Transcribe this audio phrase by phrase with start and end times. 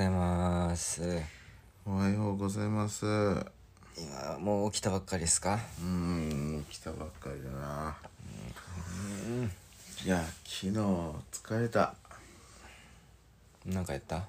[0.00, 1.02] ざいます。
[1.84, 3.04] おはようございます。
[3.04, 3.44] う
[3.98, 5.58] 今もう起きたばっかりですか？
[5.82, 7.98] ーん来たばっかりだな、
[10.02, 11.94] いや昨日疲れた。
[13.66, 14.24] なんかやった？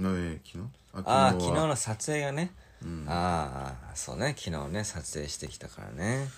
[0.00, 0.64] え昨日？
[1.04, 2.50] あ昨日の撮影がね、
[3.06, 4.34] ああそうね。
[4.38, 6.28] 昨日ね撮影してきたからね。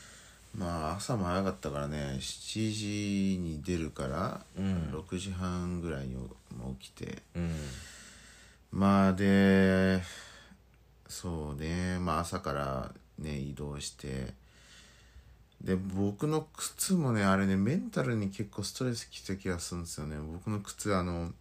[0.57, 2.17] まあ朝も早かったからね。
[2.19, 4.91] 7時に出るから、うん。
[4.93, 7.23] 6時半ぐらいにも起きて。
[7.37, 7.55] うん
[8.71, 10.03] まあで
[11.09, 11.99] そうね。
[11.99, 14.35] まあ朝からね移動して。
[15.61, 20.17] で僕の靴もねあれねメンタルに結構ストレスきた気がするんですよね。
[20.33, 21.33] 僕の靴あの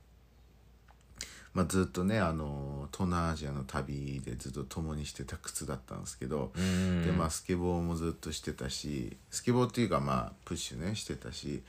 [1.53, 11.61] まあずっとねあの東南アジアの旅でずっと共にしてた靴だったんですけど、うんでまあスケボーもずっとしてたしスケボーっていうかまあプッシュねしてたし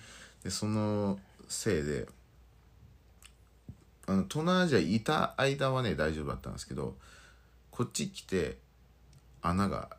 [0.42, 1.18] でその
[1.48, 2.06] せいで
[4.08, 6.96] あの東南アジアいた間はね大丈夫だったんですけど
[7.70, 8.56] こっち来て
[9.42, 9.90] 穴が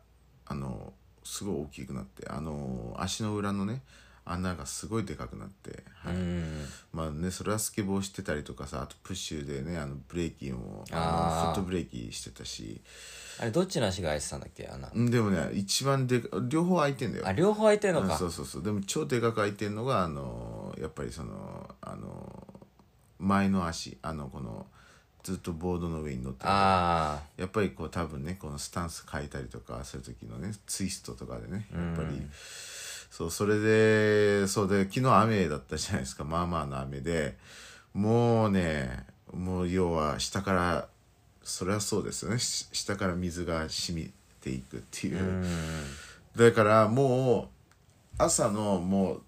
[0.46, 3.82] あのすごい大きくなってあの足の裏のね
[4.24, 6.14] 穴がすごいでかくなって、はい。
[6.14, 6.64] うん。
[6.92, 12.80] まあねそれはスケボーしてたりとかさあとプッシュでねあのブレーキもフットブレーキしてたし。
[13.40, 14.90] あれどっちの足が開いてたんだっけ穴？
[14.94, 17.26] うんでもね一番でか両方開いてんだよ。
[17.26, 18.12] あ両方開いてんのか。
[18.12, 18.62] うんそうそうそう。
[18.62, 22.46] でも超でかく開いてんのがあのやっぱりそのあの
[23.20, 24.66] 前の足あのこの
[25.22, 26.50] ずっとボードの上に乗ってる。
[26.50, 32.20] あやっぱりこう多分ねこのスタンス変えたりとかそういう時のねツイストとかでねやっぱり、
[33.10, 36.24] そうそれでそうで昨日雨だったじゃないですか。
[36.24, 37.36] まあまあの雨で。
[37.92, 40.88] もうねもう要は下から
[41.42, 42.38] それはそうですよね。
[42.38, 45.44] し下から水が染みていくっていう、あうん。
[46.36, 47.50] だからも
[48.18, 49.22] う朝のもう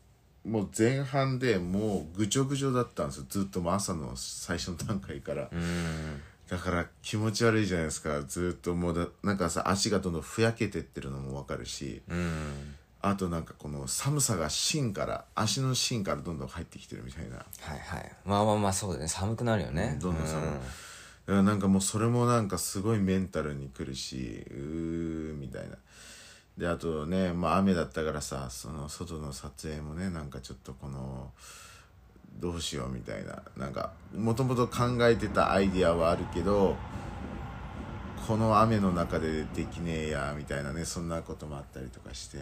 [0.44, 3.26] もう前半でもうぐちょぐちょだったんですよ。
[3.28, 8.22] ずっともう朝の最初の段階から、うんだから気持ち悪いじゃないですか。
[8.22, 12.02] ずっともうだなんかさ足がどんどんふやけてってるのも分かるし。
[12.08, 17.36] うんあとなんかこの寒さが芯から足の芯からどんどん入ってきてるみたいな。
[17.36, 18.12] はいはい。
[18.24, 19.08] まあまあまあそうだね。
[19.08, 19.98] 寒くなるよね。
[20.00, 20.52] どんどん寒いうん。
[20.54, 20.66] だか
[21.26, 25.76] らなんかもうそれもなんかすごいメンタルにくるしうーみたいな
[26.58, 31.30] であとねまあ雨だったからさその外の撮影もねなんかちょっとこの
[32.38, 36.76] どうしようみたいななんかもともと考えてたアイディアはあるけど
[38.26, 42.38] この雨の中でできねえやみたいなねそんなこともあったりとかして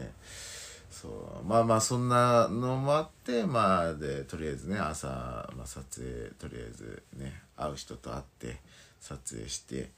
[0.90, 5.06] そうまあまあそんなのもあってまあでとりあえずね朝、
[5.56, 8.56] まあ、撮影とりあえずね会う人と会って
[9.00, 9.90] 撮影して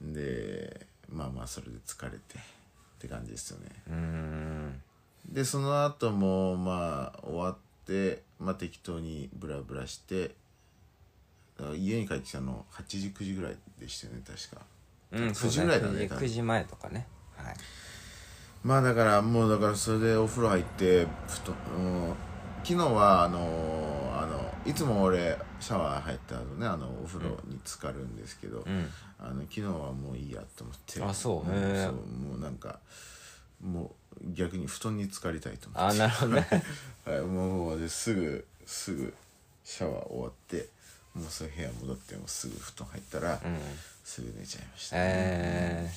[0.00, 2.59] でまあまあそれで疲れて。
[3.00, 3.66] って感じですよね。
[3.88, 4.82] うん。
[5.26, 7.56] でその後もまあ終わっ
[7.86, 10.34] て、まあ、適当にブラブラして
[11.76, 14.62] 家に帰ってきたの8時9時ぐらいでしたよね確か。
[15.12, 16.24] うん9時ぐらいだね多分。
[16.24, 17.06] 9時前とかね。
[17.36, 17.54] はい。
[18.62, 22.14] まあだからもうだからそれでお風呂入ってふと、うん、
[22.62, 23.38] 昨日はあの
[24.14, 28.86] あのいつも俺シャワー入った後ねあのお風呂に浸かるんですけど、うん
[29.20, 31.02] あの昨日はもういいやと思って。
[31.02, 32.80] あそうんへえそうもうなんか
[33.60, 36.02] もう逆に布団に浸かりたいと思って。
[36.02, 36.48] あなるほどね。
[37.04, 39.14] はい、もうですぐすぐ
[39.64, 40.68] シャワー終わって
[41.14, 43.58] もうそういう部屋戻ってもうすぐ布団入ったら、うん。
[44.10, 45.88] すぐ寝ちゃいました、え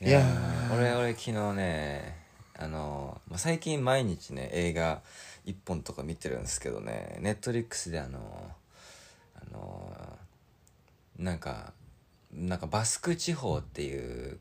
[0.00, 2.16] ー、いやー俺俺昨日ね
[2.58, 5.02] あの、まあ、最近毎日ね映画
[5.44, 8.18] 一本とか見てるんですけどねネットリックスであの
[9.34, 9.94] あの
[11.18, 11.74] なんか
[12.32, 14.38] なんかバスク地方っていう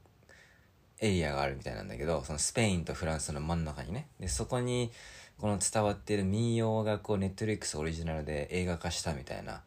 [0.99, 4.07] エリアがあるみたいなんだけどそのスペインとフランスの真ん中にね。
[4.19, 4.91] でそこに
[5.39, 9.61] この伝わってる民謡がこうネットリックスオリジナルで映画化したみたいな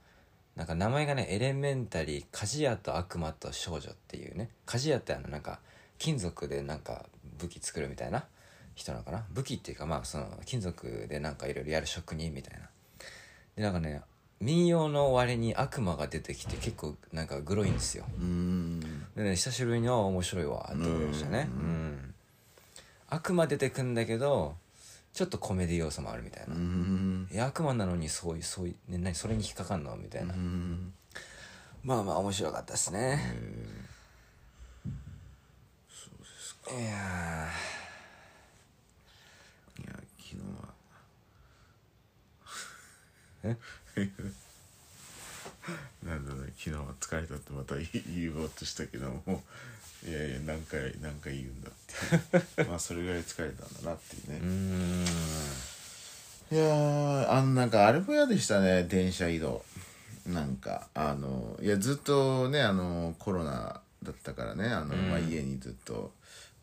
[0.56, 4.50] なんか名前がねエレメンタリー鍛冶屋と悪魔と少女っていうね。
[4.66, 5.60] 鍛冶屋ってあのなんか
[5.98, 7.06] 金属でなんか
[7.38, 8.24] 武器作るみたいな
[8.74, 9.24] 人なのかな。
[9.30, 12.68] 武器っていうかまあその金属でなんかいろいろやる職人みたいな。
[13.56, 14.02] でなんかね
[14.42, 18.04] 民謡の終わりに悪魔が出てきて結構なんかグロいんですよ。
[19.14, 21.48] でね久しぶりにあ面白いわって思いましたね。
[21.48, 22.14] うん。
[23.08, 24.56] 悪魔出てくんだけど
[25.12, 26.54] ちょっとコメディ要素もあるみたいな。
[26.54, 30.34] うーんえ悪魔なのにそういうそういう、ね、何それに引っかかんのみたいな、
[31.84, 33.20] まあまあ面白かったですね、
[36.68, 36.82] いやい
[39.86, 40.74] や昨日は。
[43.44, 43.56] え？
[46.02, 46.52] なんだろうね。
[46.58, 49.42] 昨日は疲れたってまた言おうとしたけども
[50.06, 51.72] いやいや何回何回言うんだっ
[52.54, 52.64] て。
[52.68, 54.38] まあそれぐらい疲れたんだなっていうね。
[54.38, 54.48] ーうー
[56.54, 56.56] ん。
[56.56, 58.84] いやーあのなんかあれも嫌でしたね。
[58.84, 59.64] 電車移動。
[60.26, 64.68] うなんかあのいやずっとねあのコロナだったからね。
[64.68, 66.12] あの、まあ、家にずっと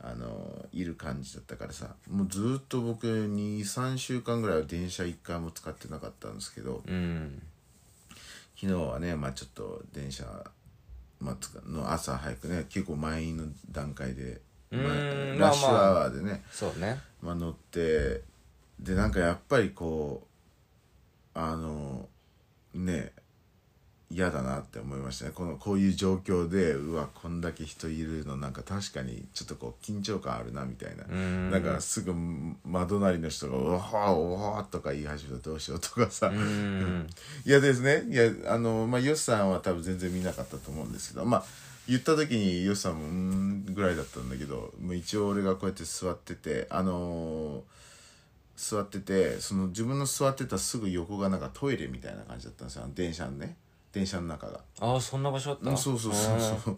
[0.01, 7.41] あのいる感じだったからさもうずっと僕23週間ぐらいは電車1回も使ってなかったんですけどうん。
[8.59, 10.25] 昨日はねまあちょっと電車、
[11.21, 16.99] まあ、つかの朝早くね結構満員の段階で、まあうんラッシュまあまあアワーでね、そうね。
[17.21, 18.21] まあ、乗って
[18.79, 20.27] でなんかやっぱりこ
[21.35, 22.07] うあの
[22.73, 23.13] ね
[24.11, 25.31] 嫌だなって思いましたね。
[25.35, 31.03] このこういう状況でうわこんだけ人いるのなんか確かにちょっとこう緊張感あるなみたいな。
[31.07, 31.51] うん。
[31.51, 36.27] なんかすぐ真隣の人が「うわーおわー」とか言い始めたらどうしようとかさ。
[36.27, 37.07] うん。
[37.45, 38.03] いやですね。
[38.09, 41.25] いやあのまあヨシさんは多分全然見なかったと思うんですけど。
[41.25, 41.45] まあ
[41.87, 47.79] 言った時にヨシさんもうーんぐらいだったんだけどもう一応俺がこうやって座っててあのー
[48.59, 52.89] 座っててその自分の座ってたすぐ横がなんかトイレみたいな感じだったんですよ。
[52.93, 53.55] 電車のね
[53.91, 54.61] 電車の中が。
[54.79, 55.75] ああそんな場所あった？
[55.77, 56.37] そうそうそうう。
[56.37, 56.77] んそう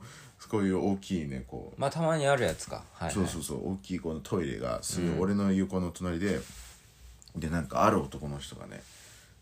[0.50, 1.80] こういう大きいねこう。
[1.80, 2.84] まあたまにあるやつか。
[2.94, 6.40] はい、はい、そうそうそう大きいこのトイレがすぐ俺の横の隣で、
[7.36, 8.82] でなんかある男の人がね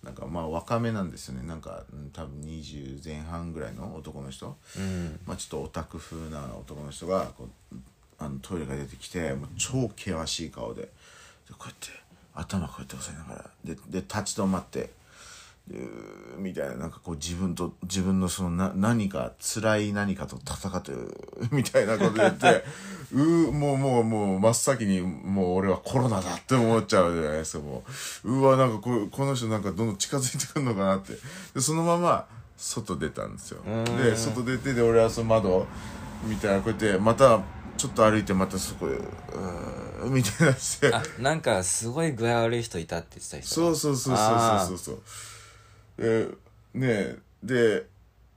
[0.03, 1.47] なんかまあ若めなんですよね。
[1.47, 5.19] なんかうん多分20前半ぐらいの男の人、うん。
[5.25, 7.75] まあちょっとオタク風な男の人がこう
[8.17, 10.81] あのトイレが出てきてもう超険しい顔で。
[10.81, 10.89] で
[11.57, 11.87] こうやって
[12.33, 13.49] 頭こうやって押さえながら。
[13.63, 14.91] でで立ち止まって
[16.37, 21.15] みたいななんかこう自分と自分のそのな何か辛い何かと戦ってる
[21.51, 22.63] みたいなこと言って
[23.13, 27.83] うーもうもうもう真っ先にもう俺はコロナだって思っちゃうじゃないですかも
[28.23, 28.31] う。
[28.31, 31.13] うわなんかここの人なんかどんどん近づいてくるのかなって。
[31.53, 32.25] でそのまま
[32.57, 33.61] 外出たんですよ。
[33.97, 35.67] で外出てで俺はその窓
[36.23, 37.41] みたいなこうやってまた
[37.77, 40.93] ちょっと歩いてまたそこへうーみたいなして。
[40.93, 45.01] あなんかすごい具合悪い人いたって言ってた人そうそうそうそうそうそう
[45.99, 46.37] そう
[46.73, 47.85] でねえで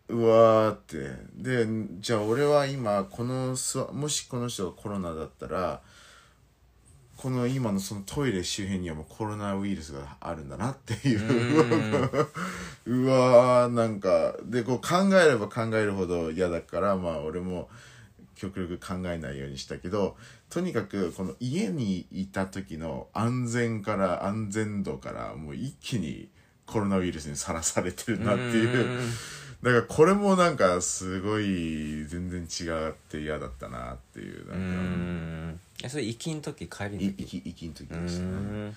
[0.09, 0.99] うわーって。
[1.35, 1.67] で
[2.00, 3.56] じゃあ俺は今この
[3.93, 5.81] もしこの人がコロナだったら
[7.17, 11.20] この今のそのトイレ周辺にはもうコロナウイルスがあるんだなっていう。
[12.85, 17.69] うわーなんかでこう考えれば考えるほど嫌だからまあ俺も
[18.35, 20.17] 極力考えないようにしたけど
[20.50, 26.29] とにかくこの家にいた時の安全から安全度からもう一気に
[26.73, 28.99] コロナウイルスにさらされてるなっていう。
[29.63, 35.89] だからこれもなんかすごい全然違って嫌だったなっていううなんか。
[35.89, 37.43] それ行きん時帰りいの時？
[37.43, 38.29] 生きん時うでしたね。
[38.71, 38.77] ん。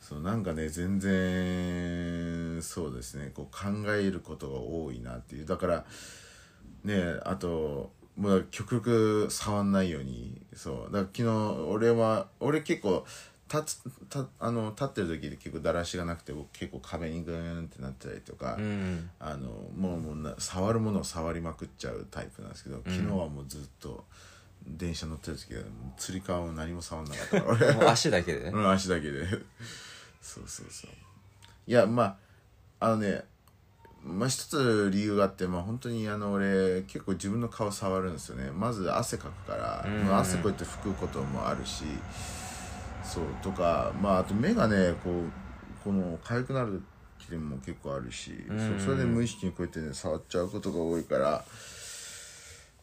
[0.00, 3.30] そうなんかね全然そうですね。
[3.34, 5.46] こう考えることが多いなっていう。
[5.46, 5.84] だから
[6.84, 10.40] ねあともう極力触んないように。
[10.54, 10.92] そう。
[10.92, 11.28] だから昨日
[11.68, 13.04] 俺は俺結構
[13.54, 24.04] 立つたあの立ってる時で結構だらしがなくて僕結構壁にグーンってなったりとか、うんあのもうもうな触るものを触りまくっちゃうタイプなんですけど昨日はもうずっと
[24.66, 25.62] 電車乗ってる時は
[25.96, 28.50] つり革を何も触んなかった 足だけでね。
[28.50, 29.26] うん、足だけで。
[30.20, 30.90] そうそうそう。
[31.66, 32.18] いやま
[32.80, 33.24] ああのね
[34.02, 38.50] まあ一つ理由があってまあ本当にあの俺結構自分の顔触るんですよね。
[38.50, 40.04] まず汗かくから、うん。
[40.06, 41.84] まあ汗こうやって拭くこともあるし
[43.04, 45.30] そうとかまああと目がねこう
[45.84, 46.82] この痒くなる
[47.18, 48.80] 時も結構あるし、うん。
[48.80, 51.44] それで無意識にこうやってね触っちゃうことが多いから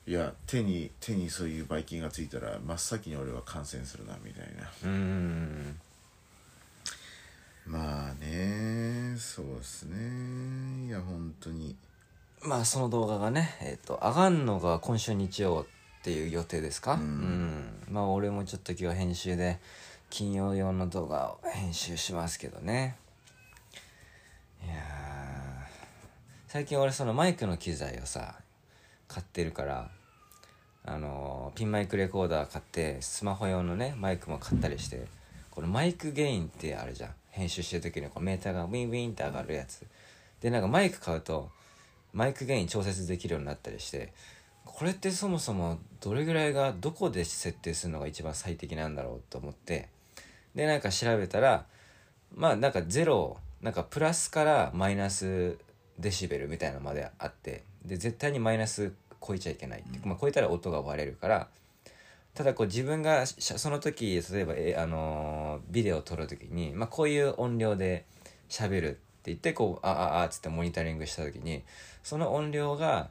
[0.08, 4.70] いや手に手にそういうばい菌がついたら真っ先に俺は感染するなみたいな。
[4.84, 5.80] うん。
[7.68, 10.88] まあねそうですね。
[10.88, 11.76] いや本当に。
[12.44, 16.94] まあその動画がねえっ、と上がんのが今週日曜っていう予定ですか？
[16.94, 19.60] うん、まあ俺もちょっと今日編集で
[20.12, 22.98] 金曜用の動画を編集しますけどね。
[24.64, 24.76] いや
[26.48, 28.36] 最近俺そのマイクの機材をさ
[29.08, 29.90] 買ってるから
[30.86, 35.08] あのーピンマイクレコーダー買ってスマホ用のねマイクも買ったりして
[35.50, 37.12] このマイクゲインってあるじゃん。
[37.30, 39.88] 編集してる時にこうメーターがウィンウィンって上がるやつ。
[40.42, 41.50] でなんかマイク買うと
[42.12, 44.12] マイクゲイン調節できるようになったりして
[44.66, 49.88] これってそもそもどれぐらいがどこで設定するのが一番最適なんだろうと思って
[50.56, 51.66] でなんか調べたら
[52.36, 55.58] まあなんかゼロなんかプラスからマイナス
[56.00, 58.94] デシベルみたいなのまであってで絶対にマイナス
[59.26, 61.48] 超えちゃいけないって、まあ、超えたら音が割れるから
[62.34, 68.06] ただこう自分がしその時例えば、えあのービデオを撮る時に、まあ、こういう音量で
[68.50, 71.64] 喋るって言ってこうあああっつってモニタリングした時に
[72.04, 73.10] その音量が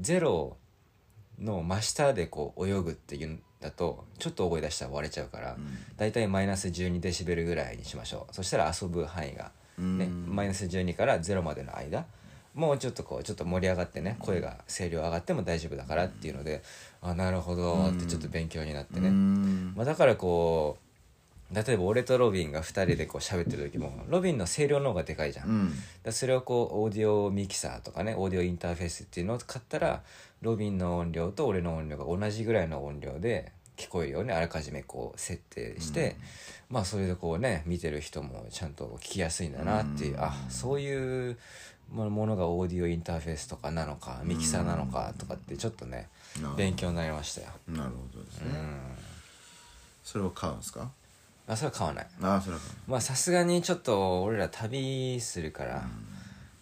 [0.00, 0.56] ゼロ
[1.38, 5.56] の真下でこう泳ぐっていうんだとちょっと覚え出したら割れちゃうから、
[5.96, 8.34] だいたいマイナス12デシベルぐらいにしましょう。
[8.34, 10.26] そしたら遊ぶ範囲が、ねうん。
[10.34, 12.06] マイナス12から0までの間
[12.54, 16.62] もうちょっとこうちょっと盛り上がってね声が声量上がっても大丈夫だからっていうので、
[17.02, 19.74] あなるほどってちょっと勉強になってね、うん。
[19.76, 25.72] まあ、だからこう例えば俺とロビンが2人でこう喋ってる時もロビンの声量の方がでかいじゃん、うん。
[26.02, 30.02] らそれをこうオーディオミキサーとかねオーディオインターフェースっていうのを買ったら
[30.42, 36.16] ロビンの音量と俺の音量が同じぐらいの音量で聞こえるようにあらかじめこう設定して、
[36.70, 40.20] まあそれでこうね見てる人もちゃんと聞きやすいんだなっていう、うん。
[40.22, 41.38] あそういう
[41.90, 46.08] ものがオーディオインターフェースとかなのかミキサーなのかとかってちょっとね
[46.42, 47.48] な勉強になりましたよ。
[47.68, 48.78] なるほどですね、うん。
[50.02, 50.90] それを買うんですか？
[51.46, 52.06] あそれは買わない。
[52.22, 52.56] ああそれ
[52.88, 55.86] まあさすがにちょっと俺ら旅するから、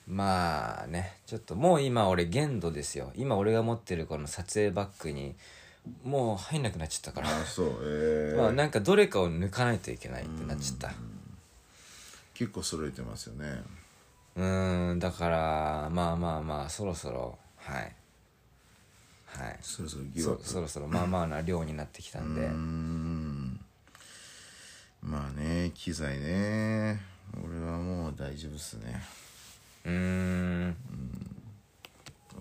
[0.07, 3.11] まあねちょっともう今俺限度ですよ。
[3.15, 5.35] 今俺が持ってるこの撮影バッグに
[6.03, 7.31] もう入んなくなっちゃったから。
[7.31, 10.93] うああそうええまあなんかどれかを抜かないといけないってなっちゃった。
[12.33, 13.63] 結構揃えてますよね。
[14.37, 17.93] うーんだからまあまあまあそろそろはい。
[19.27, 19.59] はい。
[19.63, 20.45] そろそろギブアップ。
[20.45, 22.41] そそろそろまあまあな量になってきたんで。
[22.41, 23.61] うーん。
[25.03, 27.01] まあね機材ね。
[27.45, 29.03] 俺はもう大丈夫っすね。
[29.85, 30.77] うーん。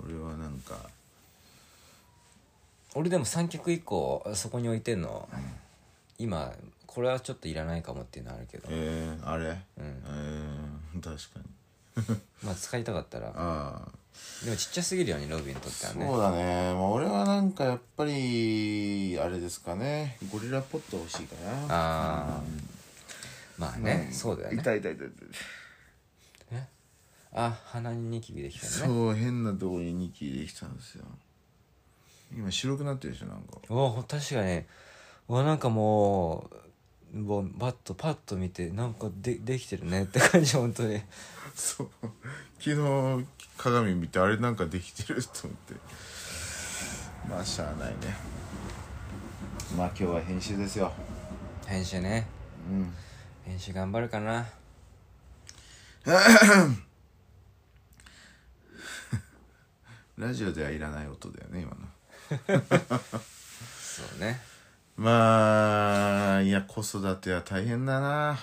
[0.05, 0.89] 俺はなんか
[2.95, 5.27] 俺でも三脚以降そこに置いてんの
[6.17, 6.53] 今
[6.85, 8.67] これはちょっといらないかもっていうのあるけど。
[8.69, 9.49] えー、あれ？
[9.49, 9.57] うん。
[9.77, 11.39] えー、確か
[12.11, 12.17] に。
[12.43, 13.29] まあ使いたかったら。
[13.29, 14.45] ああ。
[14.45, 16.05] でもちっちゃすぎるようにロビンにとってはね。
[16.05, 20.19] そうだね、まあ、俺はなんかやっぱりあれですかね。
[20.31, 21.51] ゴリラポット欲しいかな。
[21.63, 22.41] ああ。
[23.57, 24.13] まあね、うん。
[24.13, 24.61] そうだよね。
[24.61, 25.07] 痛い痛い痛い
[27.35, 28.71] あ鼻にニキビできたね。
[28.71, 31.05] そう変なとこにニキビできたんですよ
[32.35, 33.57] 今白くなってるでしょなんか。
[33.69, 34.63] おお確かに。
[35.29, 36.49] うわなんかも
[37.13, 41.01] うもうバッとパッと見てなんかでできてるねって感じ本当に。
[41.53, 41.89] そう。
[42.59, 43.25] 昨日
[43.57, 45.75] 鏡見てあれなんかできてると思って。
[47.29, 47.95] まあしゃあないね。
[49.77, 50.91] まあ今日は編集ですよ。
[51.67, 52.27] 編集ね。
[52.69, 52.93] うん。
[53.45, 54.47] 編集頑張るかな。
[60.17, 61.77] ラジオではいらない音だよね今の
[62.47, 64.39] そうね。
[64.95, 68.39] まあいや子育ては大変だな。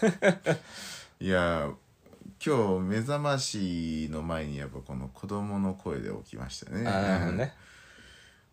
[1.20, 1.70] いや
[2.44, 6.84] 今日目覚ましの前にやっぱこの子供の声で起きましたね。
[7.32, 7.54] ね。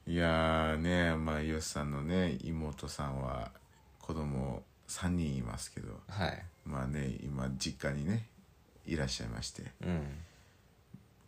[0.06, 3.52] いやーねまあよしさんのね妹さんは
[4.00, 6.00] 子供3人いますけど。
[6.08, 6.44] はい。
[6.66, 8.28] まあね今実家にね
[8.86, 9.64] いらっしゃいまして。
[9.82, 10.18] うん。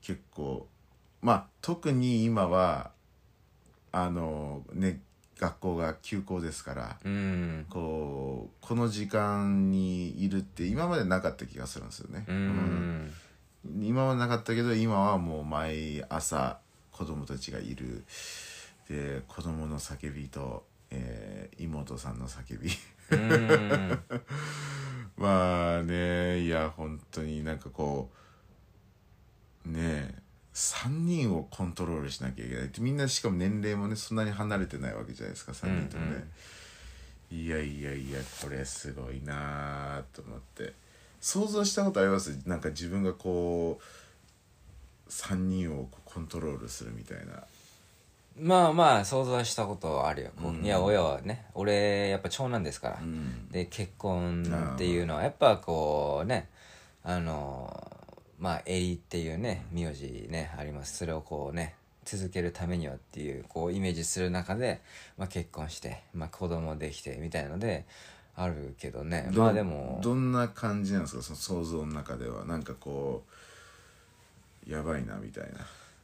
[0.02, 0.68] 結構
[1.22, 2.92] まあ特に今は
[3.92, 5.02] あのね
[5.40, 7.66] 学校が休校ですからうん。
[7.70, 12.26] こうこの時間にいるって今までなかった気がするんですよね。
[12.28, 13.12] うん。
[13.66, 13.88] うん。
[13.88, 16.60] 今はなかったけど今はもう毎朝
[16.92, 18.04] 子供たちがいる。
[18.90, 22.70] で子供の叫びと、えー妹さんの叫び。
[23.12, 24.00] うん。
[25.16, 28.12] まあねいや本当になんかこ
[29.66, 30.16] うねえ
[30.54, 32.66] 3人をコントロールしなきゃいけない。
[32.66, 35.52] ってみんなしかも年齢もねそんなに離れてないわけじゃないですか。
[35.52, 36.28] 3人ともね、
[37.32, 40.74] いやいやいやこれすごいなあと思って。
[41.22, 42.40] 想像したことあります？
[42.46, 47.44] なんか自分がこう3人をコントロールするみたいな。
[48.40, 50.64] まあまあ想像したことあるよ、うん。
[50.64, 53.50] いや親はね俺やっぱ長男ですから、うん。
[53.50, 56.48] で結婚っていうのはやっぱこうね
[57.04, 57.92] あの
[58.40, 60.98] まあエリっていうね名字ねあります。
[60.98, 64.82] それをこうね続けるためにはっていうこうイメージする中で、
[65.18, 67.86] まあ、結婚して、まあ、子供できてみたいので
[68.36, 69.30] あるけどね。
[69.32, 71.22] どまあでもどんな感じなんですか？
[71.22, 72.46] その想像の中では。
[72.46, 73.24] なんかこ
[74.68, 75.60] うやばいなみたいな。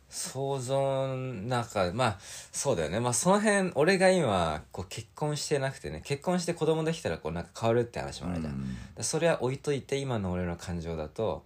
[0.10, 3.00] 想像の中まあそうだよね。
[3.00, 6.02] まあその辺俺が今こう結婚してなくてね。
[6.04, 8.76] 結婚して子供できたらこうなんか変わるって話もあるじゃん、うん。
[8.96, 11.44] だそれは置いといて今の俺の感情だと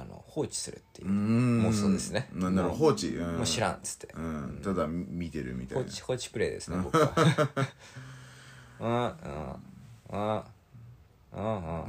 [0.00, 1.08] あの放置するっていう。
[1.08, 1.62] う、ん。
[1.62, 2.28] もうそうですね。
[2.32, 5.84] なんだろう放置、うん、もう知らんっつって、うん、ただみ見てるみたいな。
[5.84, 7.12] 放置放置プレイですね僕は
[8.80, 8.88] うん。
[8.88, 9.02] うん
[10.10, 10.42] うん
[11.32, 11.84] うんうん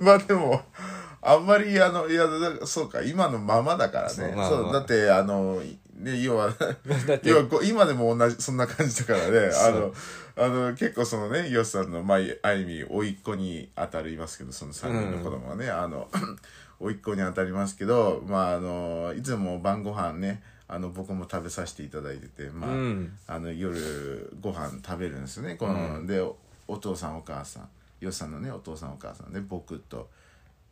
[0.00, 0.62] まあでも
[1.20, 4.14] あんまりあのいやだそうか今のままだからね。
[4.14, 4.50] そうう,、そまあ。
[4.50, 5.60] まあだってあの
[5.96, 6.52] ね要は
[7.22, 9.46] 要は今でも同じそんな感じだからね。
[9.48, 9.94] あその
[10.36, 16.08] あの結構そのねヨシさんのまあある意味甥っ子に当たりますけどその3人の子供はね、あの
[16.80, 23.18] 甥っ子に当たりますけどまああのいつも晩ご飯ねあの僕も食べさせていただいてて、まあうん。
[23.26, 26.36] あの夜ご飯食べるんですよねこの、でお
[26.66, 27.68] お父さんお母さん
[28.00, 30.08] ヨシさんのねお父さんお母さんで僕と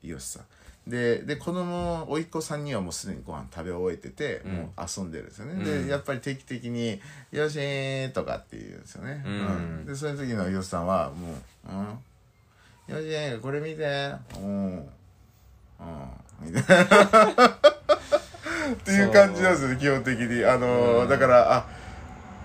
[0.02, 0.42] よしさん
[0.90, 5.86] でで子供甥っ子さんにはもうすでにご飯食べ終えてて、もう遊んでるんですよね、うん。
[5.86, 7.00] でやっぱり定期的に
[7.32, 9.86] 「よしー」とかって言うんですよね、うん。
[9.86, 11.36] でそういう時のよしさんはもう
[12.90, 12.96] 「うん。
[12.96, 14.12] よしーこれ見て。
[14.36, 14.76] うん。
[14.76, 14.86] うん」
[16.42, 16.94] みたいな。
[18.70, 20.44] っていう感じなんですよね基本的に。
[20.44, 21.08] あのーうん。
[21.08, 21.66] だからあ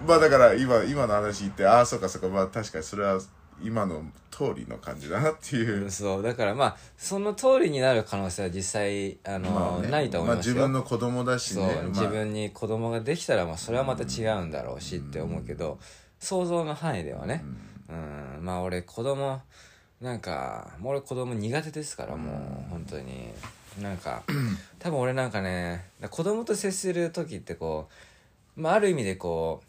[0.07, 2.27] まあだから今今の話言ってああそうかそうか。
[2.27, 3.19] まあ確かにそれは
[3.61, 9.89] 今の通りの感じだなっていう、そうだからまあその通りになる可能性は実際あの、まあね。
[9.89, 11.83] ないと思いますよ、まあ、自分の子供だしね、まあ。
[11.89, 15.79] 自分に子供ができたらまあそれはまた違うんだろうしって思うけど、
[16.19, 17.43] 想像の範囲ではね。
[17.89, 19.41] うん、まあ俺子供
[20.01, 23.33] なんかもう俺子供苦手ですからもう本当に。
[23.81, 24.23] なんか
[24.79, 27.89] 多分俺なんかね子供と接する時ってこ
[28.55, 29.65] う、まあ、ある意味でこう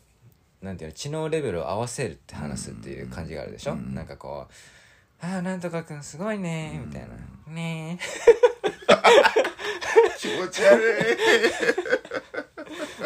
[0.62, 4.52] なんていうの知能レベルを合わせるって話すっていう感じがあるでしょ、なんかこう
[5.24, 7.08] 「ああなんとかくんすごいね」みたいな
[7.52, 7.98] 「ね
[10.18, 10.84] 気持ち悪い。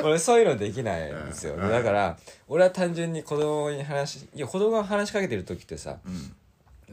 [0.02, 1.69] 俺そういうのできないんですよ、うん。
[1.69, 2.16] だから
[2.49, 5.99] 俺は単純に子供に話しいや子供が話しかけてる時ってさ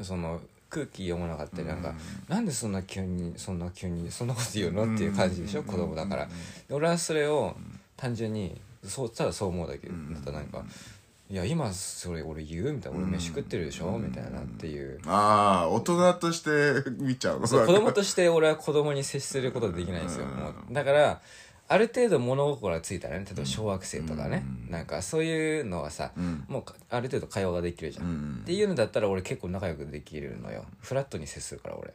[0.02, 1.94] その空気読まなかったりなんか、
[2.28, 4.94] なんでそんな急にそんな急にそんなこと言うの？
[4.96, 6.26] っていう感じでしょ、うん子供だから、
[6.68, 7.56] で俺はそれを
[7.96, 10.32] 単純にそうただそう思うだけ、んだった。
[10.32, 10.64] らなんか
[11.30, 15.00] 「いや今それ俺言う?」みたいな「俺飯食ってるでしょ?」みたいなっていう。
[15.06, 17.48] ああ大人として見ちゃうの。
[17.48, 20.26] そう子供として俺は子供に接することできないんですよ、
[20.72, 21.22] だから
[21.70, 26.46] ある程度物心がついたらね例えば小学生とかね、なんかそういうのはさ、うん。
[26.48, 28.40] もうかある程度会話ができるじゃん、うん。
[28.44, 30.64] っていうのだったら俺結構仲良くできるのよ。
[30.80, 31.94] フラットに接するから俺、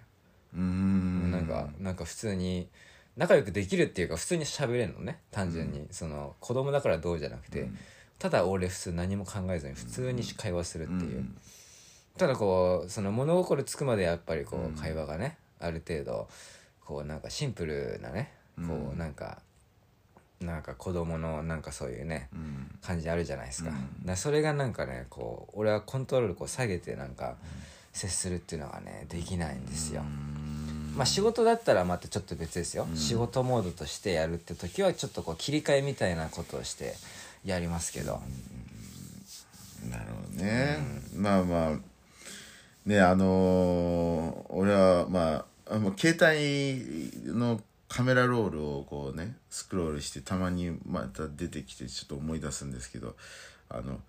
[0.55, 1.31] うん。
[1.33, 2.69] なんかなんか普通に
[3.17, 5.21] 仲良くできるっていうか普通に喋れるのね。
[5.31, 7.69] 単純に、その子供だからどうじゃなくて、
[8.19, 11.27] ただ俺普通何も考えずに普通に会話するっていう、
[12.17, 16.29] ただこうその物心つくまでやっぱりこう会話がね、ある程度
[16.85, 19.43] こうなんかシンプルなねこうなんか、
[20.41, 22.79] なんか子供のなんかそういうね、うん。
[22.83, 27.37] 感じあるじゃないですか,、だからそれがなんかねこう俺はコントロールこう下げてなんか
[27.93, 30.03] 接するっていうのがねできないんですよ、
[30.97, 36.95] まあ仕事だったらまたちょっと別ですよ、仕事モードとしてやるって時はちょっとこう切り替えみたいなことをして
[37.45, 38.21] やりますけど、
[39.91, 40.79] なるほどね、
[41.17, 41.93] まあまあ。
[42.87, 53.15] ねあのー俺はまああの携帯のカメラロールをこうねスクロールしてたまにまた出てきてちょっと思い出すんですけど
[53.69, 54.01] あの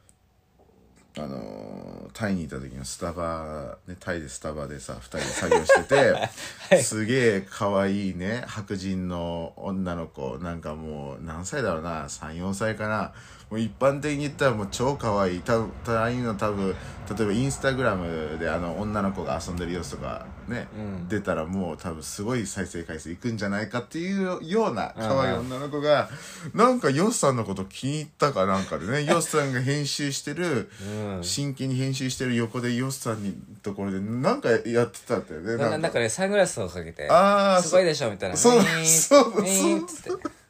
[1.17, 6.30] あのータイにいた時のスタバ、ね、タイでスタバでさ2人で作業して
[6.69, 10.38] て、 すげえ可愛いね白人の女の子。
[10.38, 13.13] なんかもう何歳だろうな？34歳かな？
[13.49, 15.41] もう一般的に言ったらもう超可愛い。
[15.41, 16.75] 多分ああいうの多分
[17.17, 21.08] 例えばインスタグラムであの女の子が遊んでる様子とかね、うん。
[21.08, 26.10] 出たらもう多分すごい再生回数いくんじゃないかっていうような可愛い女の子が、
[26.53, 29.03] なんかヨスさんのこと気に入ったかなんかでね。
[29.10, 30.69] ヨスさんが編集してる、
[31.17, 31.23] うん。
[31.23, 35.58] 真剣に編集してる横でヨスさんにところでなんかやってたんだよね。
[35.58, 35.99] ななんか。
[35.99, 38.38] ねサングラスをかけてあーすごいでしょみたいな。
[38.38, 40.42] そうそうウィーンっつって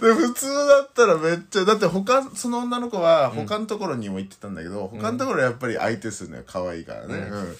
[0.00, 7.56] で普通だったらめっちゃだって他その女の子は他のところにも行ってたんだけど、他のところはやっぱり相手するのよ可愛いからね、うん。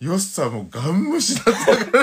[0.00, 1.76] ヨスさんもうガン無視だった。
[1.86, 1.98] か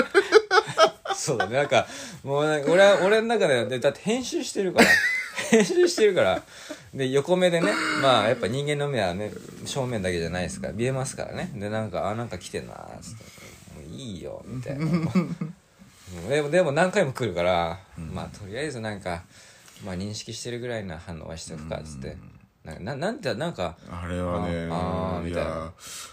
[1.08, 1.86] らそうだねなんか
[2.24, 4.86] もう俺は俺の中でだって編集してるから。
[5.50, 6.42] 編集してるから。
[6.92, 7.72] で横目でね
[8.02, 9.32] まあやっぱ人間の目はね
[9.64, 11.50] 正面だけじゃないですから見えますからね。
[11.54, 13.24] でなんかあなんか来てんなーっつって。
[13.74, 14.84] もういいよみたいな。
[14.84, 15.54] うん
[16.28, 17.78] でもでも何回も来るから、
[18.12, 19.22] まあとりあえずなんか
[19.84, 22.16] まあ認識してるぐらいな反応はしておくかっつって、
[22.64, 25.44] なんかななんてなんかあれはねああーみたい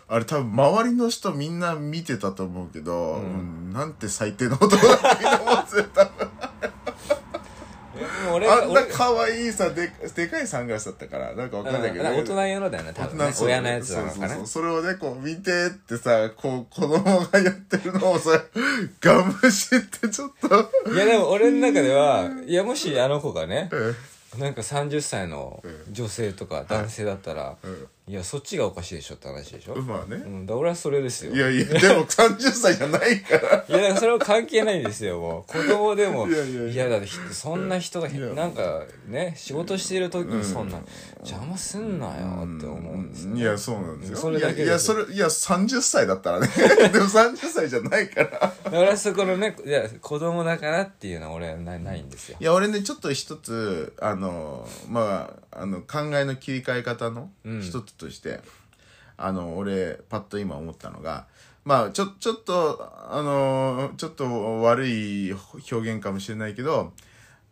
[0.08, 3.65] あれ多分周りの人みんな見てたと思うけど、うん。
[3.73, 6.10] なんて最低な男だって思ってた
[8.25, 13.31] もう俺があんな可愛いさででかいサングラスだったからなんかわかんないけど、うん大人用のだよね多分ね。
[13.31, 14.38] そう親のやつなのかなそうそう。
[14.38, 18.43] そうそれをねこう見てってさこう子供がやってるのをさ
[19.01, 20.91] ガン無視ってちょっと。
[20.91, 23.93] いやでも俺の中では、いやもしあの子がね、え
[24.39, 27.55] なんか30歳の女性とか男性だったら、
[28.07, 31.35] いやそっちがおかしいでしょって話でしょ、まあね、うん、だから俺はそれですよ。
[31.35, 33.65] いやいやでも30歳じゃないから。
[33.67, 35.51] いや、だからそれは関係ないんですよ、もう。
[35.51, 36.27] 子供でも。
[36.27, 36.87] いやいやいや。
[36.87, 38.13] だってひ、そんな人が、や。
[38.35, 40.79] なんかね、仕事してる時にそんな、
[41.21, 44.17] 邪魔すんなよって思うんですよ、いやそうなんですよ。
[44.17, 46.47] それだけいやいやそれいや30歳だったらね。
[46.93, 48.29] でも30歳じゃないから。
[48.29, 52.37] だからそこのね、いや、子供だからっていうのは俺はないないんですよ。
[52.39, 52.43] い。
[52.43, 57.61] や俺ねちょっと一つあのまああの考えの切り替え方のうん。
[57.61, 58.39] 一つとして、
[59.17, 61.27] あの俺パッと今思ったのが
[61.63, 65.34] まあちょちょっとあのちょっと悪い
[65.71, 66.93] 表現かもしれないけど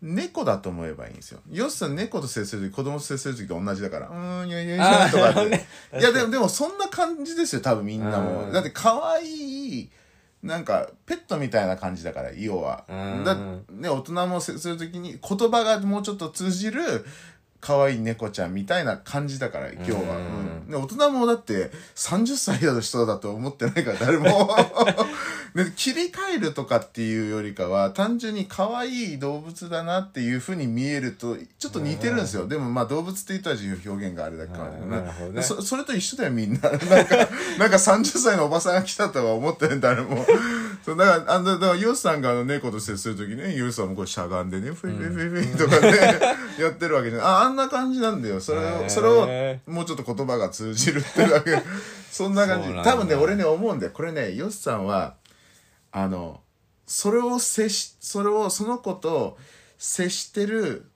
[0.03, 1.39] 猫だと思えばいいんですよ。
[1.49, 5.49] よっさん猫と接する時子供と接する時と同じだから、うーん、いやいやいや、とかって。
[5.49, 5.65] ね
[5.97, 8.43] いや、でも、でもそんな感じですよ、多分みんなも。
[8.43, 9.89] うんだって可愛い、
[10.43, 12.83] なんか、ペットみたいな感じだから、要は。
[12.89, 13.33] うんだ
[13.69, 17.05] ね、大人も接する時に言葉がもうちょっと通じる、
[17.65, 19.99] 可愛い猫ちゃんみたいな感じだから、今日は。
[19.99, 24.49] うんうんで大人もだって、30歳だと人だと思ってないから、誰も。
[25.55, 35.41] で切り替えるとかっていうよりかは単純に可愛い動物だなっていうふうに見えるとちょっと似てるんですよ、でもまあ動物って言ったら表現があれだけかなるほどね。
[35.41, 36.69] そそれと一緒だよみんな。
[36.71, 36.89] なんか
[37.59, 40.25] なんか30歳のおばさんが来たとは思ってる誰も
[40.83, 46.19] そうだからあのだからヨウさんがあの猫と接する時ねヨウさんもこうしゃがんでねフィフィフィフィとかね
[46.59, 48.41] やってるわけじゃないああんな感じなんだよ。
[48.41, 49.27] それをそれを
[49.71, 51.61] もうちょっと言葉が通じるっていうだけ。
[52.11, 52.69] そんな感じ。
[52.83, 53.91] 多分ね俺ね思うんだよ。
[53.93, 55.15] これねヨスさんは
[55.93, 56.41] あの
[56.85, 59.37] それを接しそれをその子と
[59.77, 60.89] 接してる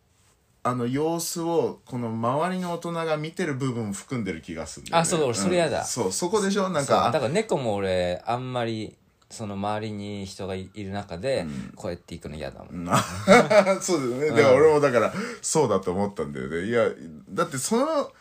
[0.63, 5.01] あの様子をこの周りの大人が見てる部分を含んでる気がするんだよね。
[5.01, 5.83] あそう俺それやだ。
[5.83, 6.67] んそうそこでしょ？
[6.69, 6.97] なんそう。
[6.97, 8.97] かだから猫も俺あんまり
[9.29, 12.85] その周りに人がいいる中で、こうやって行くの嫌だもん、
[13.81, 14.27] そうですね。
[14.31, 16.65] だから俺もだから、そうだと思ったんだよね。
[16.65, 16.89] いや、
[17.29, 18.11] だってその、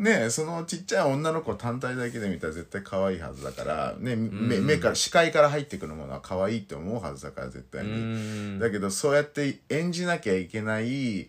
[0.00, 8.56] ねそのちっちゃい女の子単体だけで見たら絶対可愛いはずだから、ね、目目から、視界から入ってくるものは可愛いって思うはずだから、絶対うに。
[8.56, 11.28] んだけど、そうやって演じなきゃいけない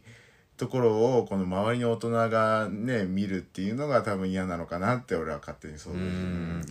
[0.56, 5.98] ところを、この周りの大人がね、見るっていうのが多分嫌なのかなって俺は勝手に想像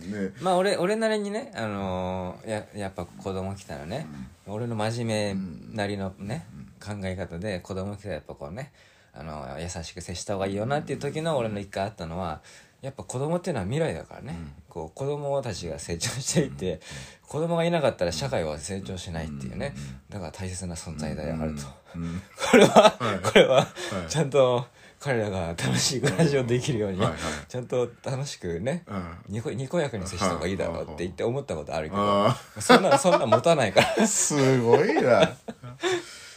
[0.01, 0.31] してる。
[0.31, 0.33] ね。
[0.41, 4.07] まあ俺俺なりにね、あのーややっぱ子供来たらね、
[4.47, 5.35] 俺の真面
[5.69, 6.47] 目なりのね、
[6.83, 8.71] 考え方で子供来たらやっぱこうね、
[9.13, 12.41] あの優しく接した方がいいよなっていう時の俺の一回あったのは
[12.81, 14.35] やっぱ子供っていうのは未来だからね、
[14.67, 16.79] こう子供たちが成長していって、
[17.27, 19.75] 子供がいなかったら社会は成長しないっていうね、
[20.09, 21.61] だから大切な存在であると、
[21.95, 22.21] うん。
[22.51, 23.19] これは、はい。
[23.19, 23.67] これは、
[24.07, 24.09] い。
[24.09, 24.65] ちゃんと
[24.99, 27.11] 彼らが楽しい暮らしをできるように、はい。
[27.11, 27.19] はい。
[27.47, 29.33] ちゃんと楽しくね、うん。
[29.33, 33.85] にこにこやかに接した方がいいだろうって言って思ったことあるけどあそんなそんな持たないから。
[34.07, 35.31] すごいな。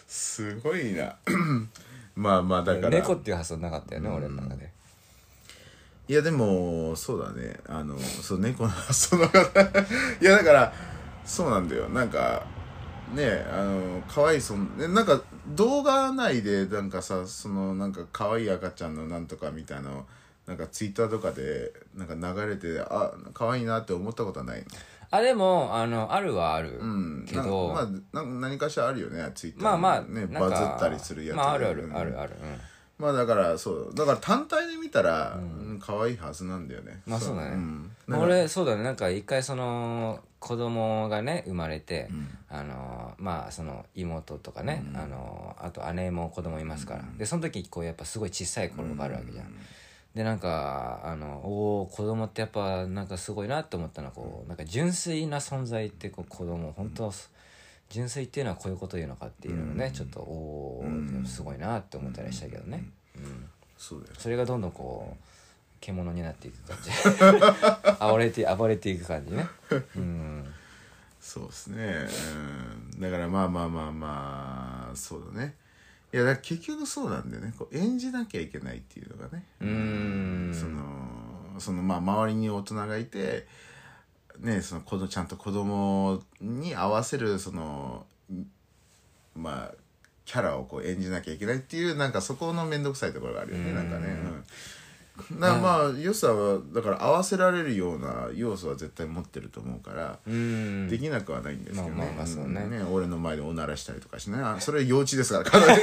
[0.06, 1.16] すごいな。
[2.16, 2.90] まあまあだから。
[2.90, 4.70] 猫っていう発想なかったよね俺の中で
[6.06, 7.58] いやでも、そうだね。
[7.66, 9.40] あの、そう、猫の発想の方。
[10.20, 10.72] いやだから、
[11.24, 11.88] そうなんだよ。
[11.88, 12.44] なんか、
[13.14, 15.22] ねあの、可愛いそん、ねなんか
[15.54, 20.06] 動画内でなんかさ、そのなんか可愛い赤ちゃんのなんとかみたいなの、
[20.46, 24.64] なんかツイッターとかでなんか流れて、あ、可愛いなって思ったことはないの？
[25.14, 27.24] あでもあのあるはあるうん。
[27.28, 31.96] けど、なまあ、な何かしらあるよね、ツイッターまあまあね、なんかバズったりするやつ、まああるあるうん。
[31.96, 32.32] あるある、
[32.98, 33.92] まあだからそう。
[33.94, 37.02] だから単体で見たら、うん、可愛いはずなんだよね。
[37.06, 37.56] まあそうだね。
[37.56, 38.16] ん、う。
[38.16, 38.82] ん、俺そうだね。
[38.82, 42.10] なんか一回その子供がね生まれて、
[42.48, 49.46] あのまあその妹とかね、あのあと姉も子供いますから、でその時こうやっぱすごい小さい頃があるわけじゃん、
[50.14, 57.12] でなんかあのおお子供ってやっぱなんかすごいなって思ったのはこうなんか純粋な存在ってこう子供本当
[57.90, 60.84] 純粋っていうのはこういうこと言うのかっていうのをね、ちょっとお
[61.22, 62.84] おすごいなって思ったりしたけどね、
[63.16, 63.48] うん。
[63.76, 65.24] そうだよそれがどんどんこう
[65.80, 66.90] 獣になっていく感じ。
[68.00, 69.46] 暴れて暴れていく感じね。
[69.96, 70.54] うん。
[71.24, 72.06] そうですね、
[72.94, 75.54] うん、だからまあまあまあまあそうだね
[76.14, 77.52] いや結局そうなんだよね。
[77.58, 79.44] こう演じなきゃいけないっていうのがね。
[79.60, 80.54] うーん。
[80.54, 83.48] そのそのまあ周りに大人がいて
[84.38, 88.06] ねその子供ちゃんと子供に合わせるその
[89.34, 89.74] まあ
[90.24, 93.72] キャラをこう演じなきゃいけないっていうなんかそこの面倒くさいところがあるよね。
[93.72, 94.06] なんかね。
[94.06, 94.44] うん
[95.38, 100.88] なまあ良さはだから合わせられるような要素は絶対持ってると思うから、うん。
[100.88, 102.60] できなくはないんですけどね,、まあまあまあそうね。
[102.60, 105.82] ん俺の前でおならしたりとかしねあそれ幼稚ですからかなり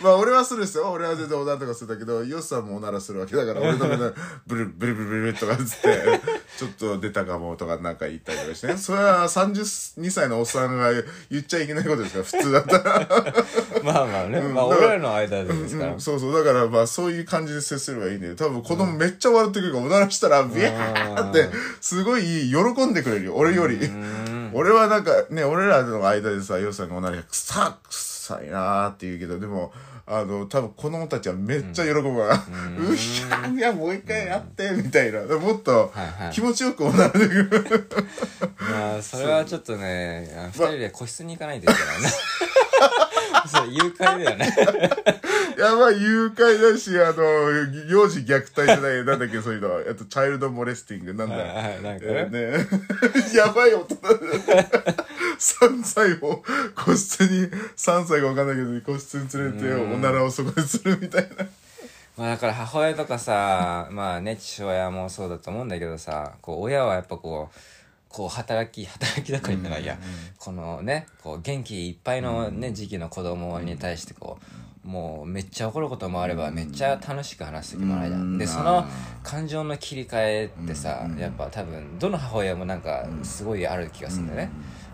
[0.00, 0.90] まあ俺はするですよ。
[0.90, 4.12] 俺は全然おならとかするんだけどヨスさんもおならするわけだから俺の目で
[4.46, 6.20] ブルブルブルブルとかつって
[6.58, 8.66] ちょっと出たかもとかなんか言ったりとかして。
[8.68, 10.92] ね それは32歳のおっさんが
[11.30, 12.18] 言っちゃいけないことですか？
[12.18, 13.08] ら普通だったら。
[13.82, 16.34] まあまあね、まあ俺らの間でですから、うんそうそう。
[16.44, 18.36] だからまあそういう感じで接すればいいんだよ。
[18.36, 21.48] 多分子供めっちゃ笑ってくるからおならしたらビャーって
[21.80, 23.34] すごい喜んでくれるよ。
[23.36, 23.78] 俺より。
[24.54, 29.72] 俺はなんかね俺らの間でさヨウさんがおならくさくさいなーって言うけどでも
[30.04, 32.34] あの多分子供たちはめっちゃ喜ぶから
[32.90, 35.22] 「うひゃいやもう一回やって」みたいな。
[35.38, 35.92] もっと
[36.32, 37.48] 気持ちよくおなる。
[38.58, 42.08] まあそれはちょっとねあ二人で個室に行かないといけないな
[43.52, 44.52] それ誘拐だよね
[45.56, 47.22] いやばい、誘拐だし、あの、
[47.88, 49.68] 幼児虐待じゃない、なんだっけ、そういうの。
[49.90, 51.36] あと、チャイルドモレスティング、なんだ。
[51.36, 56.42] はいはいなんかねえーね やばい大人3歳を
[56.74, 61.46] 個室に、3歳がわかんないけど、個室に連れて、おならをそこでするみたいな。
[62.16, 67.56] まあだから母親とかさまあね父親もそうだと思うんだけどさこう親はやっぱこう
[68.12, 69.98] こう働き働きだからいや、
[70.38, 74.38] このねこう元気いっぱいのね、時期の子供に対してこ
[74.84, 78.38] うもうめっちゃ怒ることもあればめっちゃ楽しく話す時もあるじゃん、うん。
[78.38, 78.84] でその
[79.22, 84.50] 感情の切り替えってさ、やっぱ多分どの母親もなんかすごいある気がするんだよね、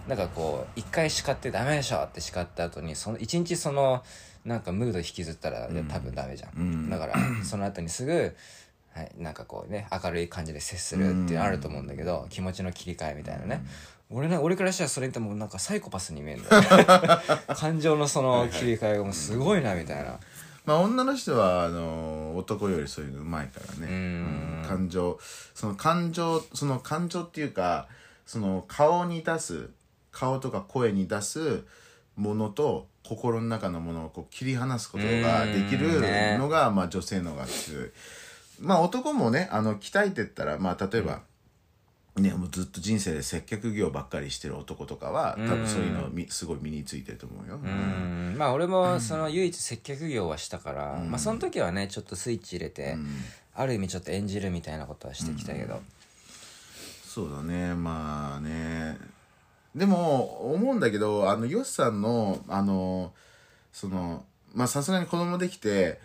[0.06, 4.02] なんかこう一回叱ってダメでしょって叱った後にその一日その
[4.44, 6.88] なんかムード引きずったら、多分ダメじゃん。
[6.88, 8.34] だからその後にすぐ
[8.98, 13.62] はい、なんかこうね明るい感じで接するっていうのあると思うんだけど、気持ちの切り替えみたいなね、
[14.10, 17.46] 俺ね俺からしたらそれってもうなんかサイコパスに見えるんだよね。
[17.54, 20.18] 感情のその切り替えがもうすごいなみたいな。
[20.64, 23.90] まあ女の人は、あの、男よりそういうのうまいからね。
[23.90, 24.62] うん。
[24.68, 25.18] 感情、
[25.54, 27.88] その感情、その感情っていうか、
[28.26, 29.70] その顔に出す、
[30.12, 31.64] 顔とか声に出す
[32.16, 36.02] ものと、心の中のものをこう切り離すことができる
[36.38, 37.90] のが、まあ女性の方が強い。
[38.60, 41.22] まあ男もね、あの、鍛えてったら、まあ例えば、
[42.16, 47.60] ね、もうずっと人生で接客業ばっかりしてる男とかは、多分そういうのみすごい身についてると思うよ。
[47.62, 48.34] うん。
[48.36, 52.96] まあ俺もその唯一接客業はしたから、まあその時はねちょっとスイッチ入れて、
[53.54, 55.80] ある意味ちょっと演じるみたいなことはしてきたけど、
[57.04, 57.74] そうだね。
[57.74, 58.98] まあね。
[59.74, 63.12] でも思うんだけどあのヨシさんのあの
[63.72, 66.00] そのまあさすがに子供できて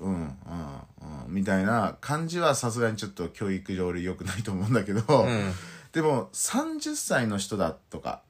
[0.00, 1.34] うんうんうん。
[1.34, 5.52] みたいな感じはさすがにちょっと教育上良くないと思うんだけど、ん。
[5.92, 8.22] でも30歳の人だとか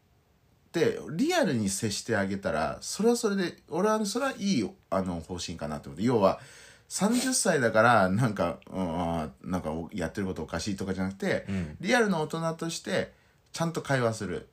[0.69, 6.05] ってリアルに接してあげたらそれはそれで俺はそれはいいあの方針かなと思って。
[6.05, 6.41] 要は
[6.89, 11.77] 30歳だからなんか、うん、なんかやってることおかしいとかじゃなくて、ん。
[11.81, 13.13] リアルな大人として
[13.53, 14.49] ちゃんと会話する。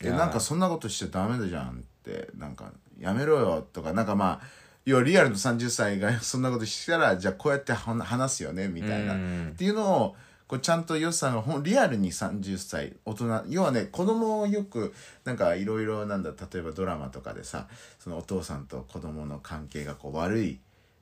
[0.00, 1.72] でなんかそんなことしちゃダメだじゃんっ
[2.04, 9.50] てなんかやめろよとかなんかまあ要はリアルの30歳がそんなことしたらじゃあこうやっては話すよねみたいな、うん。
[9.52, 14.94] っていうのをこうちゃんとヨシさんがほんリアルに30歳大人要はね子供をよく
[15.24, 17.66] なんかいろいろなんだ例えばドラマとかでさ
[17.98, 20.60] そのお父さんと子供の関係がこう悪い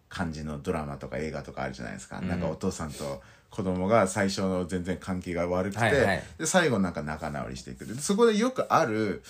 [0.08, 3.20] 感じのドラマとか映画とかあるじゃないですか、なんかお父さんと
[3.50, 6.22] 子供が最初の全然関係が悪くて、はいはい。
[6.38, 7.84] で最後なんか仲直りしていく。
[7.84, 9.22] でそこでよくある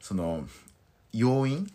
[0.00, 0.44] その
[1.12, 1.72] 要因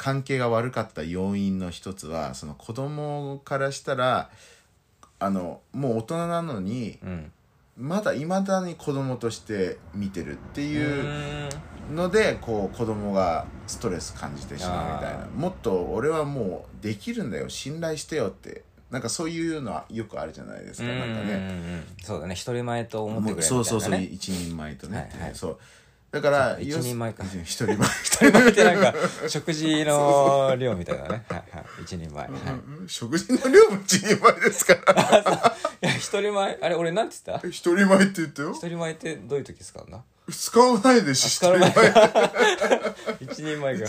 [0.00, 4.30] 関係が悪かった要因の一つはその子供からしたら
[5.18, 7.32] あのもう大人なのにうん。
[7.76, 11.48] まだいまだに子供として見てるってうい
[11.88, 11.96] うん。
[11.96, 15.24] のでこう子供がストレス感じてしまうみたいな。
[15.24, 17.50] あもっと俺はもうできるんだよ。
[17.50, 18.64] 信頼してよって。
[18.90, 20.88] なんかそういうのはよくあるじゃないですか。
[20.88, 21.14] なんかね。
[21.14, 21.34] うんうん。
[21.34, 21.36] う
[21.76, 22.34] んそうだね。
[22.34, 25.34] 一人前と思ってくれるみたいな、ね、そうそうそう一人前とね、はいはい。
[25.34, 25.58] そう
[26.10, 27.22] だから一人前か。
[27.44, 27.76] 一人前。
[27.76, 28.48] 一人前。
[28.50, 28.94] ってなんか
[29.28, 31.24] 食事の量みたいなね。
[31.28, 31.82] はいはい。
[31.82, 32.32] 一人前、はい、
[32.88, 35.56] 食事の量も一人前ですから。
[35.82, 36.58] いや一人前。
[36.60, 37.46] あれ俺なんて言った？
[37.48, 38.50] 一人前って言ったよ。
[38.52, 41.70] 一人前ってどういう時使うんだ使わないでし一人前。
[43.20, 43.86] 一人前が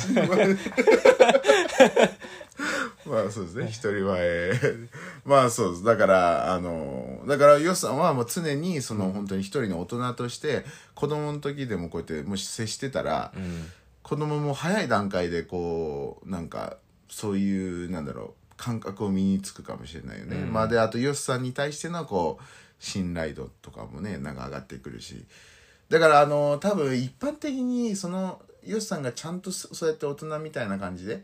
[3.05, 4.51] まあそうですね一人前。
[5.25, 5.83] まあそうです。
[5.83, 13.71] だからあのだからヨシさんはもう常にその本当に一人の大人として子供の時でもこうやってもし接してたら、うん。
[14.03, 22.43] 子供も早い段階でこうなんかそういうなんだろう感覚を身につくかもしれないよね、まあであとヨシさんに対してのこう
[22.79, 25.25] 信頼度とかもねなんか上がってくるし。
[25.89, 31.21] だからあの多分一般的にそのヨシさんがちゃんとそそうやって大人みたいな感じで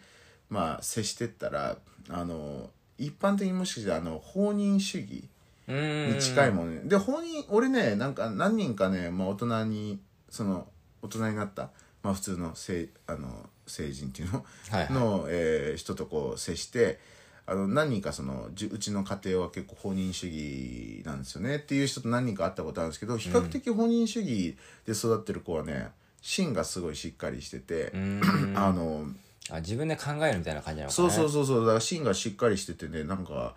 [0.50, 1.78] まあ接してったら
[2.10, 5.24] あの一般的にもしかしてあの放任主義
[5.68, 6.14] うん。
[6.14, 10.68] に近いもんね、で本人俺ねなんか何人かね、まあ、大人にその
[11.02, 11.72] 大人になった、
[12.04, 14.94] まあ、普通の成あの成人っていうの,、はいはい。
[14.94, 17.00] の、えー人とこう接して
[17.46, 21.58] あの何人かそのうちの家庭は結構放任主義なんですよね。
[21.58, 25.90] っていう人と何人か会ったことあるんですけど比較的放任主義で育ってる子はね
[26.22, 28.54] 芯がすごいしっかりしてて、うん。
[28.56, 29.06] あの
[29.52, 31.60] あ自分で考えるみたいな感じなのかそうねそうそうそう。
[31.62, 33.56] だから芯がしっかりしててねなんか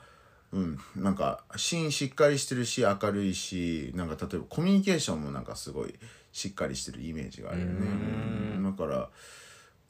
[0.53, 5.95] うんなんか芯しっかりしてるし明るいしなんか例えばコミュニケーションもなんかすごい
[6.33, 7.73] しっかりしてるイメージがあるよね。
[7.73, 8.77] うん。
[8.77, 9.09] だから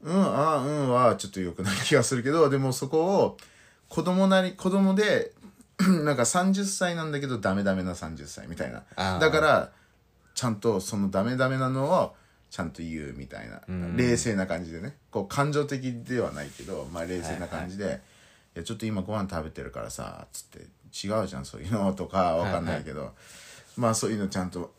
[0.03, 3.37] うんああうんはちょっと良くない気がするけどでもそこを
[3.89, 5.33] 子供なり子供で
[6.05, 9.19] なんか30歳なんだけどダメダメな30歳みたいな。
[9.19, 9.71] だから
[10.35, 12.15] ちゃんとそのダメダメなのを
[12.51, 13.63] ちゃんと言うみたいな、
[13.97, 14.97] 冷静な感じでね。
[15.11, 18.01] こう感情的ではないけど、まあ、冷静な感じで
[18.55, 20.59] やちょっと今ご飯食べてるからさ」つって
[20.93, 23.15] 「違うじゃんそういうの」とかわかんないけど、
[23.77, 24.75] まあそういうのちゃんと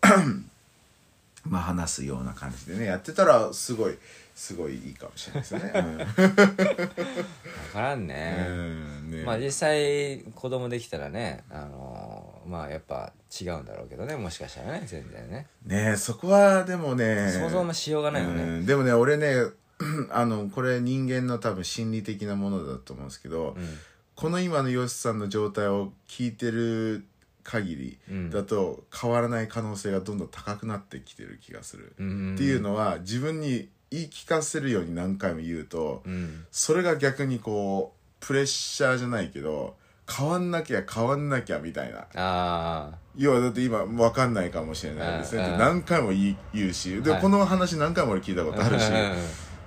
[1.44, 3.98] まあ話すような感じでねやってたらすごい
[4.36, 5.62] すごいいいかもしれないですね。
[6.16, 9.24] 分からんうね、んね。
[9.24, 15.48] まあ実際子供できたらねあのまあやっぱ違うんだろうけどねもしかしたらね全然ね。
[15.66, 18.44] ねそこはでもね想像もしようがないよね。
[18.44, 19.36] うんでもね俺ね
[20.12, 23.78] あのこれ人間の多分心理的なものだと思うんですけど、うん。
[24.16, 27.06] この今のヨシさんの状態を聞いてる
[27.44, 28.30] 限りうん。
[28.30, 32.36] だと変わらない可能性がどんどん高くなってきてる気がする、うん。
[32.36, 36.46] っていうのは自分に言い聞かせるように何回も言うと、うん。
[36.52, 39.76] それが逆にこうプレッシャーじゃないけど
[40.18, 42.06] 変わんなきゃ変わんなきゃみたいな。
[42.16, 45.44] あ要はだって今分かんないかもしれないですね。
[45.44, 46.12] うんって何回も
[46.54, 47.02] 言うし。
[47.02, 47.22] で、はい。
[47.22, 48.92] この話何回も俺聞いたことあるし。
[48.92, 49.16] うん。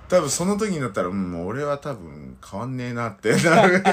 [0.07, 3.35] 多分その時になったらうんもう俺は多分変わんねえなって。
[3.35, 3.83] な る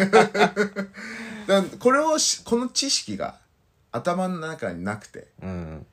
[1.46, 3.36] だこれをしこの知識が
[3.90, 5.28] 頭の中になくて。
[5.42, 5.86] うん。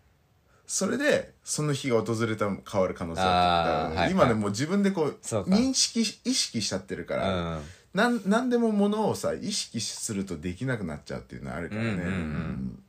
[0.67, 4.35] それでその日が訪れたら変わる可能性があるだからねはいはい。
[4.35, 7.61] もう自分でこう認識し意識しちゃってるから、うん
[7.93, 12.83] なんなんでもものをさ意識するとできなくなっちゃうっていうのはあるからね、うんうんうん。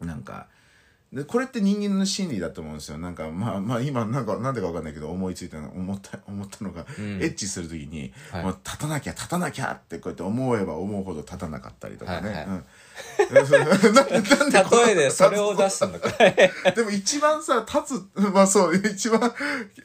[0.00, 0.08] うん。
[0.08, 0.46] なんか
[1.12, 2.96] でこれって人間の心理だと思うんですよ。
[2.96, 6.84] なんかまあまあ今なんかなんでかわかんないけど思いついたの思った思ったのが、ん。
[7.22, 8.44] エッチする時に、はい。
[8.44, 12.46] もう立たなきゃ立たなきゃってこうやって思えば思うほど立たなかったりとかね、はいはい。
[12.46, 12.64] うん。
[13.34, 16.08] なんでなんでこの例えでそれを出すのか。
[16.74, 19.34] でも一番さ、立つ、まあそう、一番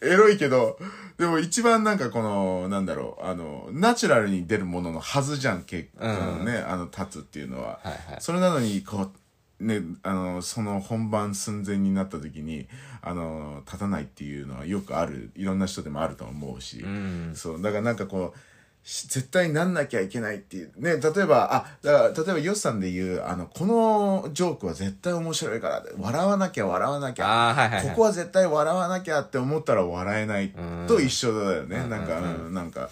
[0.01, 0.79] エロいけど、
[1.17, 6.45] でも一番なんかこの、なんだろう、あの、ナチュラルに出るもののはずじゃん、結構うん。
[6.45, 7.79] ね、あの、立つっていうのは。
[7.83, 8.17] はいはい。
[8.19, 9.11] それなのに、こう、
[9.59, 12.67] ね、あの、その本番寸前になった時に、
[13.01, 18.39] あの、立たないっていうのはよくある、いろんな人でもあると思うし、うんそう、だからなんかこう、
[18.87, 20.71] し絶対なんなきゃいけないっていう。
[20.77, 27.27] ね、例えば、あ、だから、例えば、ヨシさんで言う、あの、このジョークは絶対面白いから、笑わなきゃ笑わなきゃ。
[27.27, 30.53] はいはいはいここは絶対笑わなきゃって思ったら笑えない
[30.87, 31.77] と一緒だよね。
[31.79, 32.89] うんなんか、うんうんなんか、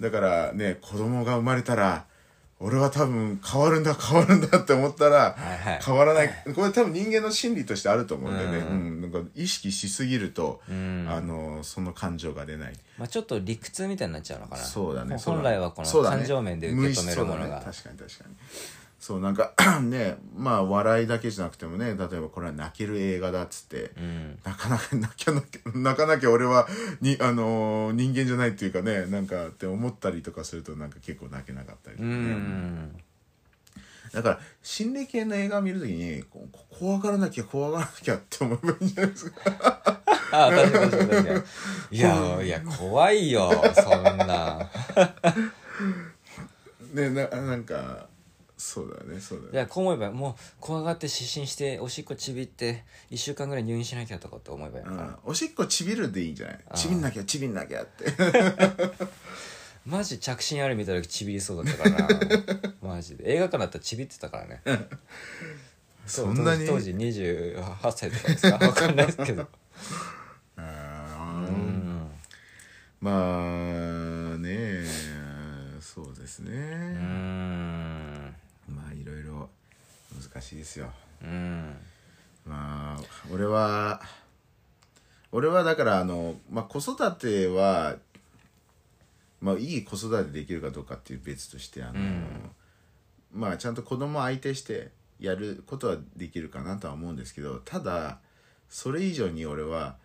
[0.00, 2.06] だからね、子供が生まれたら、
[2.58, 5.36] 俺は多分変わるんだ変わるんだって思ったら
[5.84, 9.00] 変わらない、これ多分人間の心理としてあると思うんだよね、ううんん。
[9.02, 11.06] なんか意識しすぎると、ん。
[11.08, 12.72] あのその感情が出ない。
[12.96, 14.62] まあちょっと理屈みたいになっちゃうのかな。
[14.62, 15.18] そうだね。
[15.18, 17.60] 本来はこの感情面で受け止めるものが。
[17.72, 17.98] 識そうだね。
[17.98, 18.34] 確かに確かに
[19.06, 19.52] そうなんか
[19.86, 24.38] ねまあ笑いだけじゃなくてもね例えばこれは泣ける映画だっつって、うん。
[24.44, 26.66] 泣かなきゃ 泣きゃ泣きゃ泣かなきゃ俺は
[27.00, 33.00] に、あのー人間じゃないっていうかねなんかって思ったりとかするとなんか結構泣けなかったりとうかね、ん。
[34.12, 36.24] だから心霊系の映画を見るときに
[36.80, 39.40] 怖がらなきゃ怖がらなきゃって思えばいいんじゃないですか。
[40.32, 41.32] ああ確かに確かに確か
[41.92, 41.96] に。
[41.96, 44.68] いやいや怖いよそんな。
[46.92, 48.08] ねななんか
[48.58, 49.50] そうだねそうだね。
[49.52, 55.16] いやこう思えばもう怖がって失神しておしっこちびって1週間ぐらい入院しなきゃとかって思えばいいのかな、うん。
[55.24, 56.58] おしっこちびるでいいんじゃない？
[56.74, 58.06] ちびんなきゃちびんなきゃって。
[59.84, 63.32] マジ着信ある見た時ちびりそうだったからな マジで。
[63.34, 64.62] 映画館だったらちびってたからね。
[66.06, 66.66] そんなに？
[66.66, 68.58] 当時当時28歳とかですか？
[68.58, 69.46] 分かんないですけど。
[70.56, 72.10] うん。
[73.00, 73.12] ま
[74.34, 74.84] あね
[75.80, 77.25] そうですね、うん
[80.20, 80.90] 難しいですよ。
[81.22, 81.76] うん。
[82.44, 83.02] まあ
[83.32, 84.00] 俺は
[85.32, 87.96] 俺はだからあの、まあ、子育ては
[89.40, 92.50] まあいい子育てできるかどうかっていう別としてあの、うん。
[93.32, 98.18] まあちゃんと子供相手してやることはできるかなとは思うんですけどただ
[98.68, 99.96] それ以上に俺は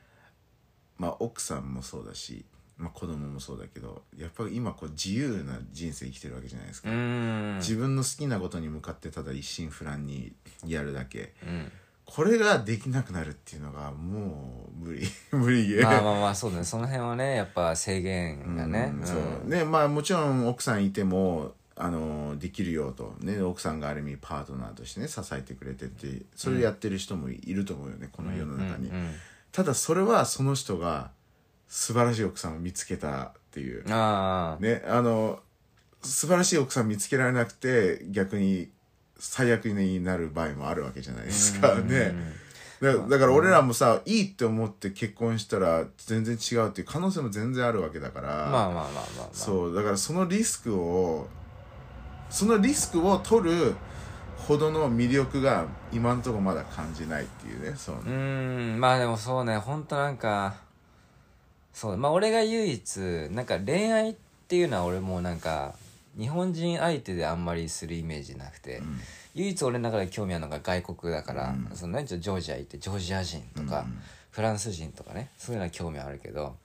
[0.98, 2.46] まあ奥さんもそうだし、
[2.78, 7.58] まあ、子供もそうだけどやっぱり今こう自由な人生生きてるわけじゃないですか、うん。
[7.58, 10.34] 自分の好きなことに向かってただ一心不乱に
[10.66, 11.34] やるだけ。
[11.44, 11.72] うん。
[12.06, 15.08] これができなくなるっていうのがもう無理。
[15.32, 15.68] 無理。
[15.68, 16.64] ゲーまあまあまあそうだね。
[16.64, 19.48] その辺はねやっぱ制限がね、うんそう。
[19.48, 28.96] ねまあもちろん奥さんいてもあのできるよと、ね、奥さんがある意味パートナーとしてね支えてくれてってそれやってる人もいると思うよね、この世の中に、うん。
[28.96, 29.14] うん。
[29.52, 31.12] ただそれはその人が
[31.72, 33.90] 素晴らしい奥さんを見つけたっていう。
[33.90, 35.40] ああねあの
[36.04, 38.70] 素晴らしい奥さん見つけられなくて逆に
[39.18, 41.76] 最悪になる場合もあるわけじゃないですか。
[41.76, 42.14] ね。
[42.82, 48.84] だだから俺らもさ、いいって思って結婚したら全然違うっていう可能性も全然あるわけだから、まあまあまあまあ
[49.20, 49.30] まあ。
[49.32, 51.28] そうだからそのリスクを
[52.30, 53.76] そのリスクを取る
[54.36, 60.56] ほどの魅力が今のところまだ感じないっていうねそううーんまあでもそうねほんとなんか
[61.74, 62.98] そうまあ俺が唯一
[63.32, 64.16] なんか恋愛っ
[64.48, 65.76] ていうのは俺もうなんか
[66.18, 68.82] 日本人相手であんまりするイメージなくて、
[69.34, 73.86] 唯一俺の中で興味あるのが外国だから、その何ジョージア行ってジョージア人とか、
[74.32, 76.56] フランス人とかねそういうのは興味あるけど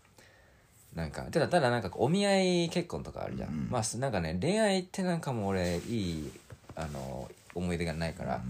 [0.94, 6.30] なんかただただなんかお見合い結婚とかあるじゃん、まあなんかね恋愛ってなんかもう俺いい
[6.74, 8.40] あの思い出がないから、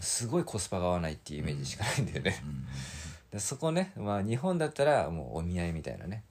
[0.00, 2.42] すごいコスパが合わないっていうイメージしかないんだよね、
[3.32, 6.22] でそこねまあ日本だったらもうお見合いみたいなね。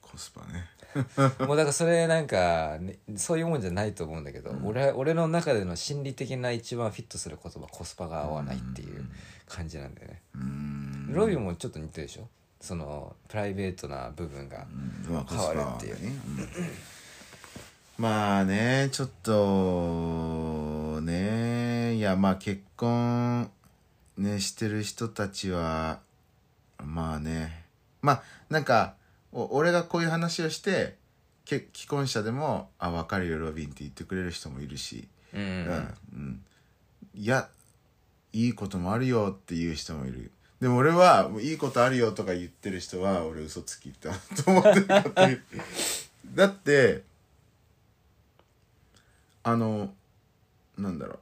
[0.00, 0.68] コスパね。
[1.46, 9.06] もうだからそれなんか、ね、そういうもんじゃないと思うんだけど、俺俺の中での心理的な一番フィットする言葉コスパが合わないっていう
[9.48, 11.12] 感じなんだよね、うん。
[11.14, 12.28] ロビーもちょっと似てるでしょ？
[12.60, 14.66] そのプライベートな部分が
[15.08, 15.96] まあ変わるっていう。
[15.96, 16.12] うん。
[17.96, 23.50] まあねちょっとねいやまあ結婚
[24.18, 26.00] ねしてる人たちは
[26.84, 27.64] まあね。
[28.00, 28.94] まあなんか
[29.32, 30.96] お俺がこういう話をして
[31.44, 36.44] け既婚者でも「あ分かるよロビン」って言ってくれる人もいるし、うん、うんうん、
[37.14, 37.48] いや
[38.32, 40.30] いいこともあるよっていう人もいる。
[40.60, 44.12] でも俺はいいことあるよとか言ってる人は俺嘘つきだ
[44.44, 45.42] と思ってる
[46.34, 47.02] だって
[49.42, 49.92] あの
[50.78, 51.18] なんだろう。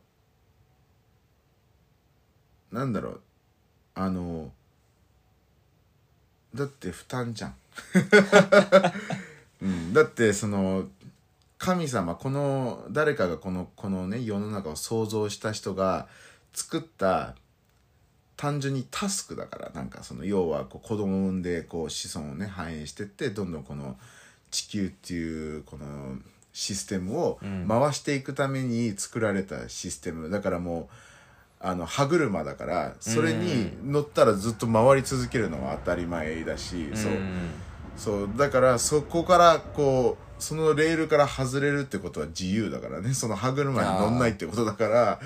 [2.75, 3.21] なんだろう。
[3.95, 4.53] あの
[6.55, 7.55] だって負担じゃん、
[9.63, 10.85] うん、だってその
[11.59, 16.09] 神様この誰かがこのこのね世の中を創造した人が
[16.53, 17.35] 作った
[18.37, 23.99] 単純にタスクだからなんかその要はこう子供を産んでこう子孫をね繁栄してってどんどんこの
[24.51, 26.17] 地球っていうこの
[26.53, 27.39] システムを
[27.69, 30.31] 回していくために作られたシステム。
[30.31, 30.95] だからもう
[31.63, 37.13] あの歯車だからそれに乗ったらずっと回り続けるのは当たり前だし、そう。
[37.97, 38.31] そう。
[38.37, 43.13] だからそこからこうそのレールから外れるってことは自由だからね。
[43.13, 45.21] その歯車に乗んないってことだから。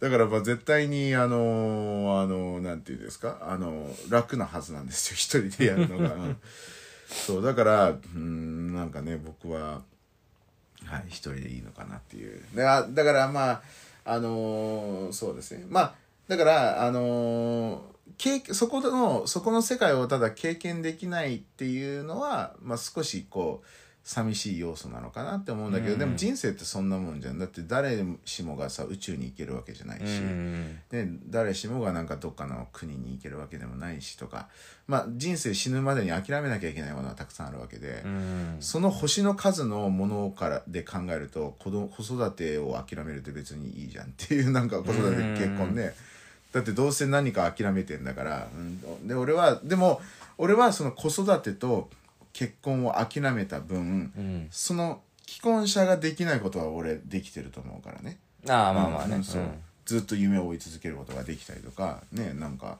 [0.00, 3.38] だからまあ絶対にあのあのなんていうんですか？
[3.48, 5.14] あの楽なはずなんですよ。
[5.16, 6.36] 一人でやるのが、う ん
[7.08, 7.42] そう。
[7.44, 9.82] だからうんなんかね僕は
[10.84, 12.42] はい一人でいいのかなっていう。
[12.56, 13.62] だだからまあ
[14.06, 15.66] あのそうですね。
[15.68, 15.94] まあ
[16.28, 17.84] だからあの
[18.18, 23.66] 経そこのそこの世界をただ経験できないっていうのは、まあ、少しこう
[24.06, 25.98] 寂しい要素なのかなって思うんだけど、うん。
[25.98, 27.40] でも人生ってそんなもんじゃん。
[27.40, 30.78] だって誰しもがさ宇宙に行けるわけじゃないし、うん。
[30.88, 34.46] で誰しもがなんかどっかの国に行けるわけでもないしとか、
[34.86, 38.56] まあ、人生死ぬまでに諦めなきゃいけないものはたくさんあるわけで、うん。
[38.60, 45.94] その星の数のものからで考えると子供子育てを諦めるって別にいいじゃんっていうなんか子育て結婚ね。
[46.52, 50.00] だってどうせ何か諦めてんだから、うん、で俺はでも
[50.38, 51.90] 俺はその子育てと
[52.36, 54.48] 結婚を諦めた分、うん。
[54.50, 58.18] その既婚者ができないことは俺できてると思うからね。
[58.46, 59.40] ああまあまあね、うんそう。
[59.40, 59.50] うん。
[59.86, 62.76] ずっと夢を追い続けることができたりとかねなんか。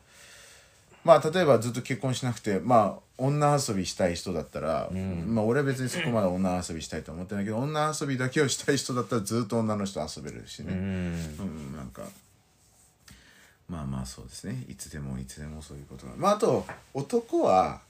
[1.04, 4.90] まあ例えばずっと結婚しなくてまあ女遊びしたい人だったら、
[5.26, 10.78] まあ俺は別にそこまで女遊びしたいと思ってないけど女遊びだけをしたい人だったらずっと女の人遊べるしね、うん。
[10.78, 10.82] う
[11.72, 12.02] ん、なんか。
[13.70, 14.64] まあまあそうですね。
[14.68, 16.12] いつでもいつでもそういうことが。
[16.16, 17.80] まああと男は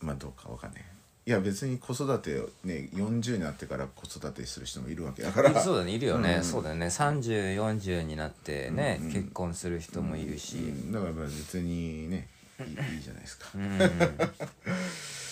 [0.00, 0.82] まあどうかわかんない。
[1.26, 5.60] いや別に子育てをね40になってから子育てする人もいるわけだから。
[5.60, 6.44] そうだねいるよね、うん。
[6.44, 6.86] そうだよね。
[6.86, 12.28] 3040になってね、結婚する人もいるし、うんだからまあ別にね
[12.60, 13.48] いいいいじゃないですか。
[13.54, 13.78] うん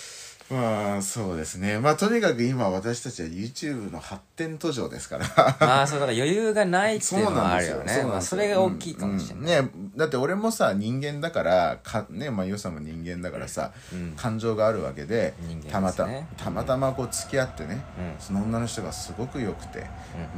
[0.49, 1.81] まあそうですね。
[1.81, 5.27] まあとにかく今私たちは YouTube の発展途上ですから。
[5.61, 7.79] まあそうだから余裕がないっていうのはあるよね。
[7.79, 8.09] そうなんですよ。
[8.09, 9.67] まあ、それが大きいかもしれない、うん。
[9.67, 14.13] ねだって俺もさ人間だからかねまあヨさんも人間だからさ、うん。
[14.17, 15.63] 感情があるわけでね。
[15.69, 18.15] たまたたまたまこう付き合ってね、うん。
[18.21, 19.87] その女の人がすごく良くて、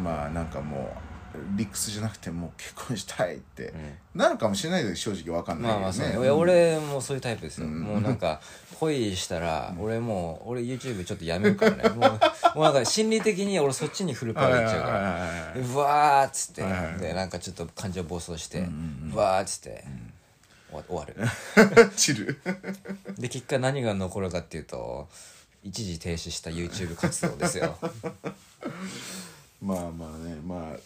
[0.03, 1.08] まあなんかもう
[1.57, 3.73] 理屈じゃなくてもう結婚したいって、
[4.15, 7.81] なるかもしれないけど正直わかんないね、まあそうね、俺もそういうタイプですよ、うん。
[7.81, 8.41] もうなんか
[8.81, 12.11] 恋したら俺もう俺 YouTube ちょっとやめるからね もう
[12.59, 15.55] もうなんか心理的に俺そっちにフルパワーいっちゃうから。
[15.55, 16.63] うわーっつって、
[17.01, 19.85] でなんかちょっと感情暴走して、んうわーっつって、
[20.71, 21.91] 終わ終わる。
[21.97, 22.41] チル。
[23.19, 25.09] で結果何が残るかっていうと
[25.63, 27.77] 一時停止した YouTube 活動ですよ。
[29.61, 30.79] まあまあねまあ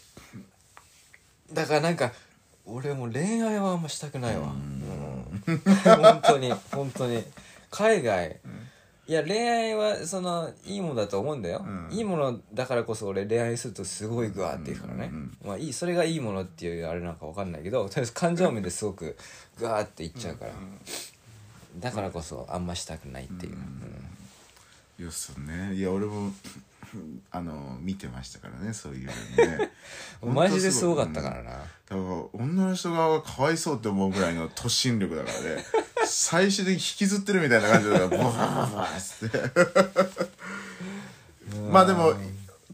[1.52, 2.12] だからなんか
[2.64, 4.52] 俺もう恋愛はあんましたくないわ。
[5.46, 5.58] うん。
[5.84, 7.24] 本当に本当に。
[7.70, 8.38] 海外。
[9.08, 11.92] いや恋愛はそのいいものだと思うんだよ、うん。
[11.92, 19.16] いいものだからこそ俺恋愛するとすごいグワーっていくからね、うんまあいいそれがいいものっていうあれなんか分かんないけどとりあえず感情面ですごく
[19.58, 20.52] グワーっていっちゃうから、
[21.80, 23.56] だからこそあんましたくないっていう、
[24.98, 25.04] うん。
[25.04, 25.74] よっすね。
[25.74, 26.30] いや俺も
[27.30, 29.12] あの見てましたからねそういうの
[29.56, 29.70] ね。
[30.22, 31.50] マジですごかったからな。
[31.50, 32.00] だから
[32.32, 35.64] 女の人側がかわいそうって思うぐらいの突進力だからね。
[36.06, 39.72] 最終的に引きずってるみたいな感じだから ボワーボワーって。
[41.70, 42.14] まあでも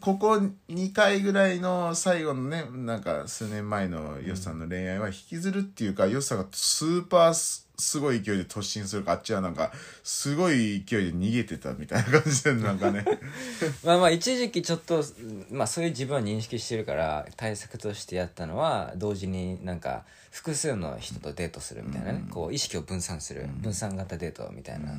[0.01, 7.35] ここ2回ぐらいの最後のねなんか数年前のヨシさんの恋愛は引きずるっていうかヨシさんがスーパー
[7.79, 9.73] すすごい勢いで突進するかあっちはなんか
[10.03, 13.05] すごい勢いで逃げてたみたいな感じでなんかね。
[13.83, 15.05] まあまあ一時期ちょっと
[15.51, 24.93] まあそういう自分は認識してるから対策としてやったのは同時になんか複数の人とデートするみたいなね、こう意識を分散する、分散型デートみたいな、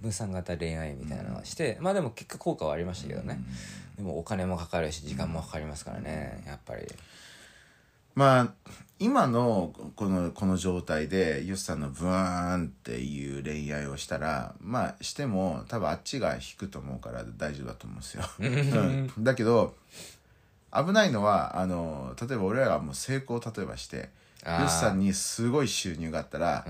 [0.00, 3.38] 分散型恋愛みたいなのをして、まあでも結果効果はありましたけどね、
[3.96, 6.86] でもお金もかかるし時間もかかりますからねやっぱり
[8.20, 8.48] まあ
[8.98, 19.10] 今のこのこの状態でヨシさんのブーンっていう恋愛をしたらまあしても多分あっちが引くと思うから大丈夫だと思うんですよ、うん。
[19.24, 19.74] だけど
[20.70, 24.10] 危ないのはあの例えば俺らがもう成功例えばして
[24.44, 24.62] あー。
[24.64, 26.66] ヨシさんにすごい収入があったら、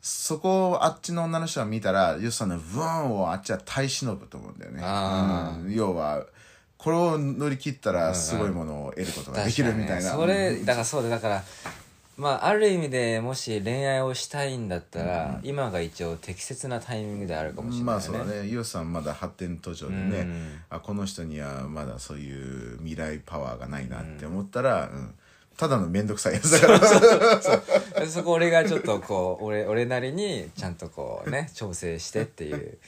[0.00, 5.74] そこをあっちの女の人が見たらヨシさんのブーンをあっちは耐え忍ぶと思うんだよね、あうん。
[5.74, 6.24] 要は
[6.82, 11.44] これを乗り切ったらすごいものを得ることができるみたいな、それだからそうでだから
[12.16, 18.48] まあある意味でもし恋愛をしたいんだったら、今が一応適切なタイミングであるかもしれないまあそうだね。
[18.48, 20.58] イオさんまだ発展途上でね、うん。
[20.70, 25.14] あこの人にはまだそういう未来パワーがないなって思ったら、うん。
[25.56, 27.42] ただの面倒くさいやつだか
[28.00, 28.06] ら。
[28.08, 32.78] そこ俺がちょっとこう俺俺なりにちゃんとこうね調整してっていう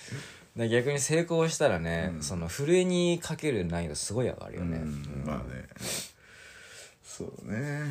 [0.56, 5.24] で逆に成功したらね、その震えにかける難易度すごい上がるよね、うん。
[5.26, 5.66] まあね。
[7.04, 7.82] そうね。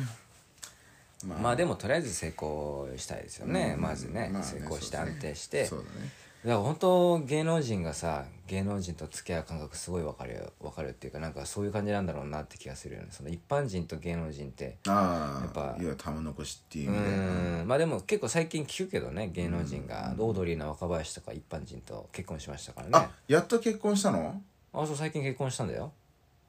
[1.26, 3.82] ままあでもとりあえず成功したいですよね、うん。
[3.82, 5.66] まずね,、まあ成功して安定して。
[5.66, 6.10] そうだね
[6.44, 13.08] だから本当芸能人がさ芸能人と付き合う感覚すごい分かるよ分かるっていうかなんかそういう感じなんだろうなって気がするよね。
[13.10, 17.66] その一般人と芸能人ってああやっぱいわ玉残しっていううん。
[17.66, 20.14] まあでも結構最近聞くけどね芸能人が。
[20.18, 22.90] オードリーの若林とか一般人と結婚しましたからね。
[22.92, 24.42] あやっと結婚したの？
[24.74, 25.92] あそう最近結婚したんだよ。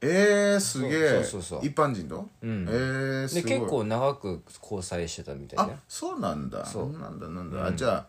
[0.02, 1.20] えー、すげえ。
[1.66, 2.66] 一般人と、うん。
[2.68, 3.52] えー、すでごい。
[3.60, 5.78] 結構長く交際してたみたいあだよ。
[5.88, 6.66] そうなんだ。
[6.66, 6.92] そう。
[6.92, 8.06] なんだなんだ、あじゃあ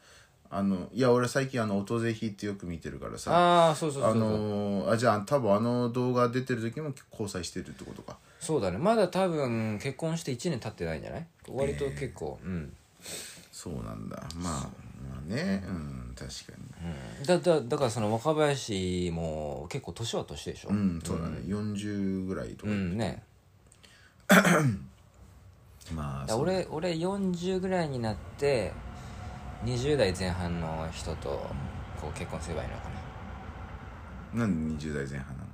[0.50, 3.32] あのいや俺最近あの「オトゼヒ」ってよく見てるからさ。
[3.36, 8.18] ああそうそうそうあのーあじゃあ多分あの動画出てる時も交際してるってことか。
[8.40, 8.78] そうだね。
[8.78, 11.28] まだ多分結婚して1年経ってないんじゃない？
[11.50, 12.74] 割と結構、うん。
[13.52, 14.24] そうなんだ。
[14.36, 14.70] まあま
[15.20, 15.64] あね。
[15.68, 16.58] うん確か
[17.20, 17.26] うん。
[17.26, 20.72] だだだからその若林も結構年は年でしょ？
[20.72, 23.24] にうんそうだね、40ぐらいとか、うんね。
[25.94, 28.72] まあ俺俺40ぐらいになって
[29.64, 31.30] 20代前半の人と
[32.00, 32.90] こう結婚すればいいのか
[34.36, 34.42] な。
[34.42, 35.50] なんで20代前半なの？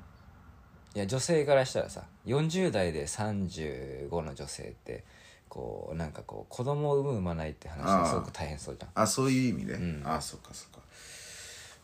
[0.95, 5.03] いや女性からしたらさ40代で35の女性って
[5.49, 9.03] こうなんかこう子供を産む産まないって話がすごく大変そうじゃん。
[9.03, 10.01] あそういう意味で、ん。
[10.05, 10.79] あそっかそっか。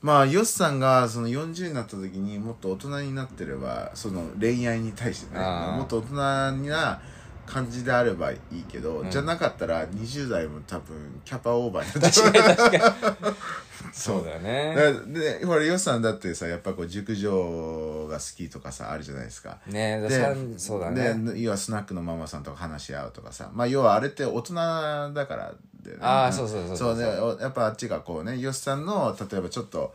[0.01, 7.01] まあヨスさんがその40になった時にもっと大人になってればその恋愛に対してねもっと大人な
[7.49, 13.35] 感じであればいいけど、じゃなかったら20代も多分キャパオーバーになっちゃう。
[13.91, 14.75] そうだよね。
[15.07, 19.57] ででほらヨスさんだってさやっぱこう熟女が好きとかさあるじゃないですか。
[19.67, 21.13] ねでさんそうだね。
[21.33, 27.37] で要はスナックのママさんとか話し合うとかさまあ要はあれって大人だからで、ね、ああそうそうそうそうそう。
[27.41, 29.93] やっぱあっちがこうねヨシさんの例えばちょっと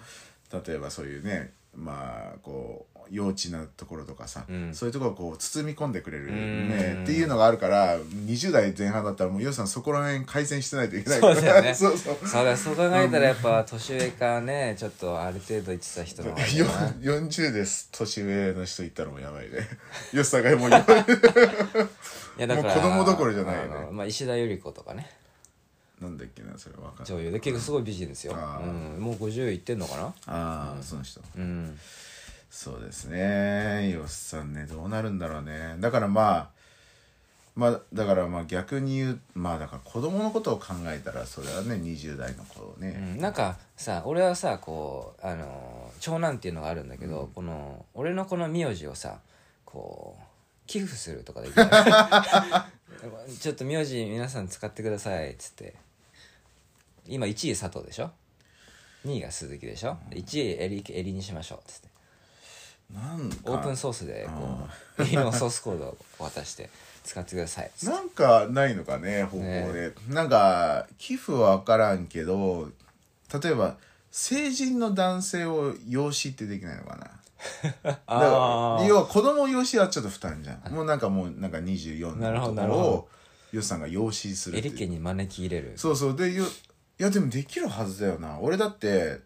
[0.66, 4.74] 例えばそういうねまあこう幼稚なところとかさ、ん。
[4.74, 6.68] そういうところをこう包み込んでくれるん。
[6.68, 11.34] ねっていうのがあるから20代前半だったらもうヨシさんそこら辺改善してないといけないから。
[11.34, 11.74] そうだよね。
[11.74, 12.16] そうそう。
[12.26, 16.46] そうだそう考えたらやっぱ年上かねちょっとある程度言ってた人の方が。
[16.46, 19.68] いいよかな40です年上の人言ったらもうやばいね。
[20.12, 25.08] ヨシさんがもうよいやだからもう子供どころじゃないよねまあ、石田ゆり子とかね。
[26.00, 27.06] なんだっけなそれわかんない。
[27.06, 30.02] 女優で結構すごい美人ですよ、うん、もう50いってんのかな？
[30.26, 31.20] ああ、その人。
[31.36, 31.78] うん
[32.56, 33.90] そうですね。
[33.90, 35.74] よっさんねどうなるんだろうね。
[35.80, 36.50] だからまあ
[37.56, 49.18] まあだからまあ逆に言うまあだから子供のことを考えたらそれはね20代の子をうね、ん、なんかさ俺はさこうあの長男っていうのがあるんだけど、この俺のこの名字をさ
[49.64, 50.22] こう
[50.68, 52.68] 寄付するとかできな
[53.28, 53.34] い？
[53.36, 55.74] ちょっと名字皆さん使ってくださいっつって。
[57.06, 58.12] 今1位佐藤でしょ
[59.04, 61.88] ？2位が鈴木でしょ？1位エリエリにしましょうっつって
[62.92, 63.36] なんか。
[63.44, 64.58] オープンソースでこ
[64.98, 66.70] うエリのソースコードを渡して
[67.04, 67.70] 使ってください。
[67.84, 72.70] なんかないのかね方法で、なんか寄付は分からんけど
[73.42, 73.76] 例えば
[74.10, 77.10] 成人の男性を養子ってできないのかな？
[77.82, 78.84] だあからー。
[78.86, 80.72] 要は子供養子はちょっと負担じゃん。
[80.72, 83.08] もうなんかもうなんか24なるほどのとこを
[83.52, 85.72] ヨシさんが養子するエリ家に招き入れる。
[85.76, 86.16] そうそう。
[86.16, 88.38] でよいやでもできるはずだよな。
[88.38, 89.18] 俺だって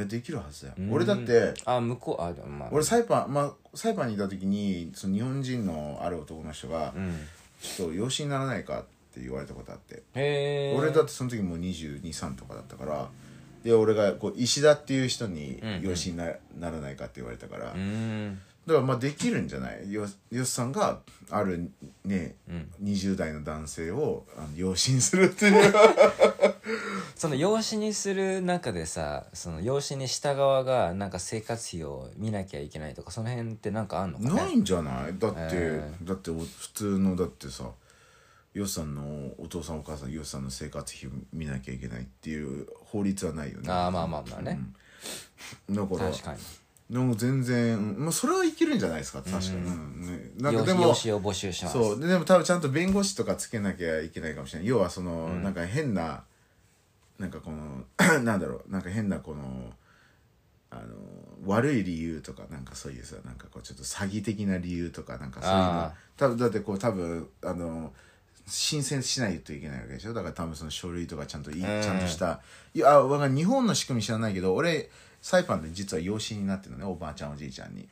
[0.00, 0.74] いやできるはずだよ。
[0.78, 0.92] うん。
[0.92, 2.68] 俺だってあ向こうあでもまあ。
[2.72, 7.14] 俺サイパンまあサイパンにいた時にその日本人のある男の人がうん
[7.60, 8.82] 「ちょっと養子にならないか?」っ
[9.14, 9.96] て言われたことあって。
[10.14, 13.08] へえ俺だってその時もう223とかだったから
[13.64, 19.92] で俺がこう石田っていう人に養子になならないかって言われたから、うーんだからまあできるんじゃない？
[19.92, 21.00] よよしさんが
[21.30, 21.70] ある
[22.04, 22.70] ね、うん。
[22.82, 25.72] 20代の男性をあの養子にするっていう。
[27.16, 34.30] その養子にする中でさその養子にした側がなんか生活費を見なきゃいけないとかその辺ってなんかあんのかね？
[34.34, 35.18] ないんじゃない？
[35.18, 37.70] だって、えだってお普通のだってさ
[38.54, 43.70] よしさんのお父さんお母さんよしさんの生活費を見なきゃいけないっていう法律はないよね。
[43.70, 44.58] ああまあまあまあね、
[45.68, 45.74] うん。
[45.76, 46.38] だから確かに
[46.90, 49.22] でも全然、うんまあ、それはいけるんじゃないですか。
[49.22, 50.00] 確かに、うん。
[50.02, 51.78] ね、なんかでも養子を募集します。
[51.78, 52.00] そう。
[52.00, 54.68] ででも多分ちゃんと弁護士とかつけなきゃいけないかもしれない。
[54.68, 56.24] 要はその、なんか変な
[57.20, 57.84] なんかこの
[58.24, 58.72] なんだろう。
[58.72, 59.72] なんか変なこの
[60.70, 60.82] あの
[61.46, 65.64] 悪い理由とかなんかそういうさなんかこうちょっと詐欺的な理由とかなんかそういうの。
[65.64, 67.92] あ多分だってこう多分あの
[68.46, 70.14] 申請しないといけないわけでしょ。
[70.14, 72.40] だから多分その書類とかちゃんといいちうんゃんとした。
[72.74, 74.88] いやあ日本の仕組み知らないけど俺
[75.22, 77.86] サイパンで実は養子になってるのねおばあちゃんおじいちゃんに。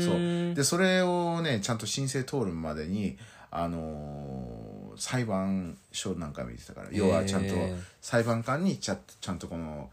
[0.00, 0.54] そう。
[0.54, 3.18] でそれをねちゃんと申請通るまでに
[3.50, 7.54] あのー裁判所なんか見てたから要はちゃんと
[8.00, 9.90] 裁判官にちゃちゃんとこの、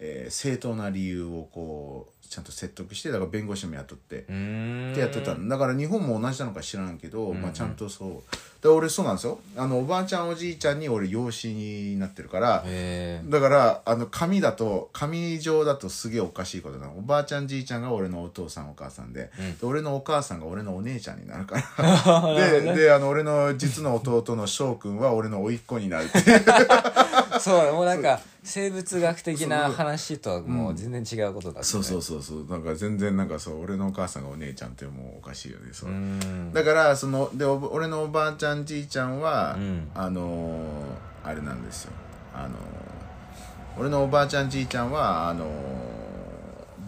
[0.00, 8.62] えー正当な理由をこうちゃんと説得してだから弁護士も雇ってってやってたのだから日本も同じなのか知らんけど、まあ、ちゃんとそう。
[8.62, 9.40] で俺そうなんですよ。
[9.56, 16.98] あのおばあちゃんおじいちゃんに俺養子になってるからへだからあの紙だと紙上だとすげえおかしいことなの。
[16.98, 19.30] おばあちゃんじいちゃんが俺のお父さんお母さんで,、
[19.60, 22.34] で俺のお母さんが俺のお姉ちゃんになるから。
[22.62, 26.20] でであの俺の実の弟の翔くんは俺の甥っ子になるって
[27.42, 31.64] そうもうなんか生物学的な話とはもう全然違うことだったね。
[31.64, 32.46] そうそうそうそう。
[32.46, 35.70] なんか全然なんかそう俺のお母さんがお姉ちゃんってもうおかしいよね。
[35.72, 35.90] そう。
[36.52, 39.90] だからそのでお俺のおばあちゃんじいちゃんは、うん。
[39.94, 41.92] あのーあれなんですよ。
[42.34, 42.50] あのー
[43.78, 45.50] 俺のおばあちゃんじいちゃんはあのー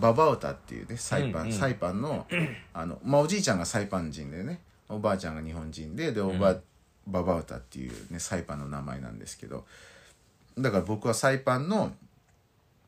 [0.00, 1.52] ババウタっていうねサイパン、うんうん。
[1.52, 2.26] サイパンの
[2.74, 6.56] あの、まあ、おじいちゃんがサイパン人でねおばあちゃんが日本人ででおば、
[7.06, 9.64] ババウタっていうねサイパンの名前なんですけど
[10.58, 11.92] だから僕はサイパンの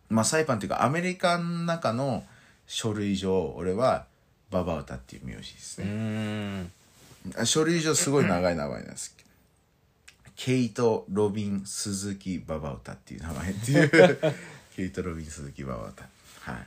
[0.08, 2.24] まあサイパンっていうかアメリカの中の
[2.66, 4.06] 書類上俺は
[4.50, 6.66] ババウタっていう名字ですね、
[7.44, 9.14] 書類上すごい長い名前なんです。
[9.16, 9.28] けど
[10.36, 14.18] ケイト・ロビン・鈴木・ババウタっていう名前っていう。
[14.76, 16.08] ケイト・ロビン・鈴木・ババウタ。
[16.40, 16.66] はい。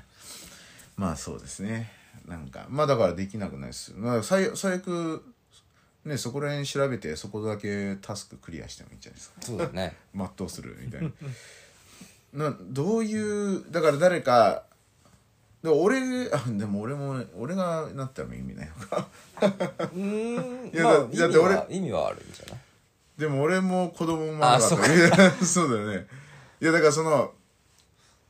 [0.95, 1.91] まあそうですね。
[2.27, 3.93] なんかまあだからできなくないです。
[3.95, 5.23] まあ最最悪
[6.07, 9.35] ねそこら辺調べてそこだけタスククリアしてもいいんじゃないですか。
[9.41, 9.95] そうだね。
[10.15, 11.01] 全うするみたい
[12.33, 12.49] な。
[12.49, 14.63] などういうだから誰か
[15.63, 15.99] でも俺
[16.31, 19.07] あでも俺も俺がなったら意味ないのか。
[19.41, 20.67] うーん。
[20.73, 22.59] いやまあだだって俺意味は意味はあるんじゃない？
[23.17, 24.79] でも俺も子供もあそう。
[24.79, 24.85] か
[25.43, 26.07] そうだよね。
[26.61, 27.33] いやだからその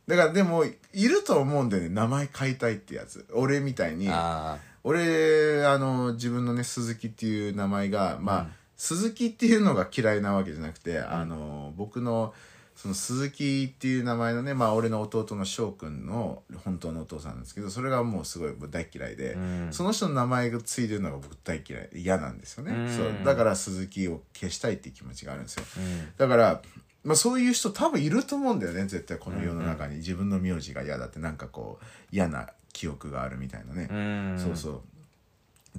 [0.07, 1.89] だからでもいると思うんだよね。
[1.89, 3.25] 名前変えたいってやつ。
[3.33, 4.07] 俺みたいに。
[4.09, 12.33] あ俺あの自分のね鈴木っていう名前がまあ、鈴木っていうのが嫌いなわけじゃなくて、あの僕の
[12.77, 19.67] その鈴木っていう名前のねまあ俺の弟の翔くんの本当のお父さんなんですけどそれがもうすごい大嫌いで、うん。
[19.71, 22.95] その人の名前がついてるのが僕大嫌い嫌なんですよね、うん。
[22.95, 23.25] そう。
[23.25, 26.11] だから鈴木を消したいっていう気持ちがあるんですよ、あうん。
[26.15, 26.61] だから、
[27.03, 32.47] まあ、そういう人多分いると思うんだよね絶対この世の中に、自分の名字が嫌だってなんかこう嫌な
[32.77, 34.39] 記憶があるみたいなね、うん。
[34.39, 34.81] そうそう。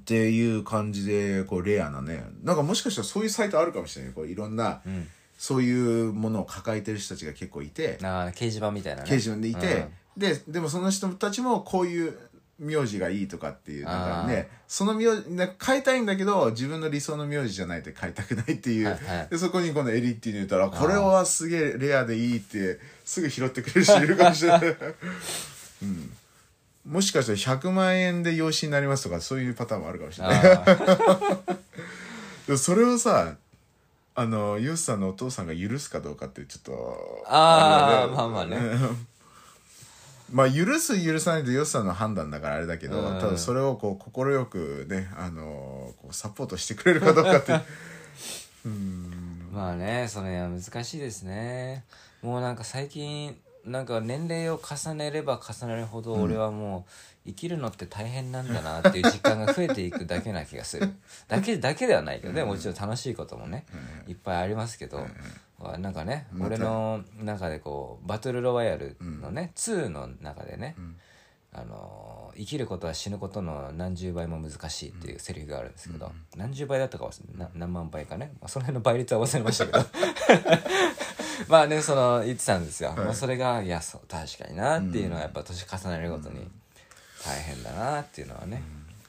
[0.01, 2.25] っていう感じでこうレアなね。
[2.43, 5.07] なんかもしかしたらそういうサイトあるかもしれないこういろんな、ん。
[5.39, 8.01] そういうものを抱えてる人たちが結構いて。
[8.03, 9.09] ああ掲示板みたいなね。
[9.09, 9.87] 掲示板でいて、
[10.17, 12.19] ででもその人たちもこういう
[12.59, 19.29] 名字がいいとかっていうなんかねその名字な変えたいんだけど自分の理想の名字じゃないと変えたくないっていう、はいはい。
[19.31, 24.61] でそこにこのエリっていうの言ったらこれはすげえレアでいいってすぐ拾ってくれる人いるかもしれない、
[25.83, 26.13] うん、
[26.89, 30.35] もしかしたら100万円で養子になりますとかそういうパターンもあるかもしれな
[32.49, 32.57] い。
[32.57, 33.35] それをさ
[34.15, 38.59] あのユースさんのお父さんが許すかどうかってちょっとあーれだよまあまあね。
[40.33, 43.21] まあ許す許さないとユースさんの判断だからあれだけど、うん。
[43.21, 47.53] ただそれをこう快くねあのこうサポートしてくれるかどうかって。
[49.53, 51.85] まあねそれは難しいですね。
[52.23, 53.39] もうなんか最近
[53.69, 56.87] なんか年齢を重ねれば重ねるほど俺はも
[57.27, 60.93] う生きるのって大変なんだなっていう実感が増えていくだけな気がする。
[61.29, 63.67] だけだけではないけどねもちろん楽しいこともね
[64.07, 65.07] いっぱいありますけど
[65.79, 70.77] なんかね俺の中でこうバトルロワイヤルのね2の中でね
[71.53, 79.79] あの生きることは死ぬことの何十倍も難しいっていうセリフがあるんですけど、何十倍だったか忘れな何万倍かね、まあ、その辺の倍率は忘れましたけど
[81.49, 82.99] まあねその言ってたんですよ、はい。
[82.99, 86.49] まあ、それがいやそう確かになっていうのはやっぱ年重ねるごとに
[87.25, 88.63] 大変だなっていうのはね、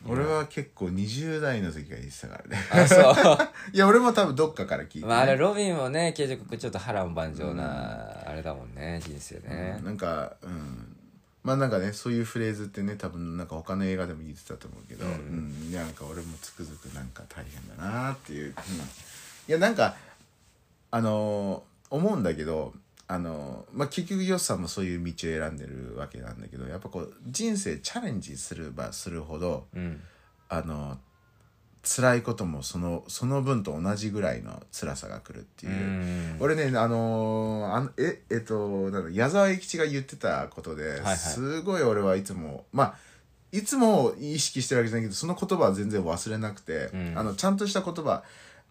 [0.07, 2.57] 俺は結構20代の時が言ってたからね。
[2.71, 3.37] あそう。
[3.73, 5.07] いや俺も多分どっかから聞いて、ね。
[5.07, 10.95] まああれロビンもね結局ちょっと波乱万丈なあれだもんね人生ね、なんかうん。
[11.43, 18.53] まあなんかねそういうフレーズってね多分なんか他の映画でも言ってたと思うけど、うんなんか俺もつくづくなんか大変だなっていう、うん。
[18.53, 18.55] い
[19.47, 19.95] やなんか
[20.91, 22.73] あのー思うんだけど
[23.07, 30.01] あのーまあ結局ヨッさんもそういう道を選んでるわけなんだけどやっぱこう人生チャレンジすればするほどうん。
[30.49, 30.97] あのー
[31.81, 35.71] 辛いこともそのその分と同じぐらいの辛さが来るっていう。
[35.71, 36.37] うん。
[36.41, 41.17] 俺ねあのーあのええっとなんだ矢沢永吉が言ってたことで、はい。
[41.17, 42.95] すごい俺はいつもまあ
[43.53, 47.13] いつも意識してるわけじゃないけどその言葉は全然忘れなくて、うん。
[47.17, 48.23] あのちゃんとした言葉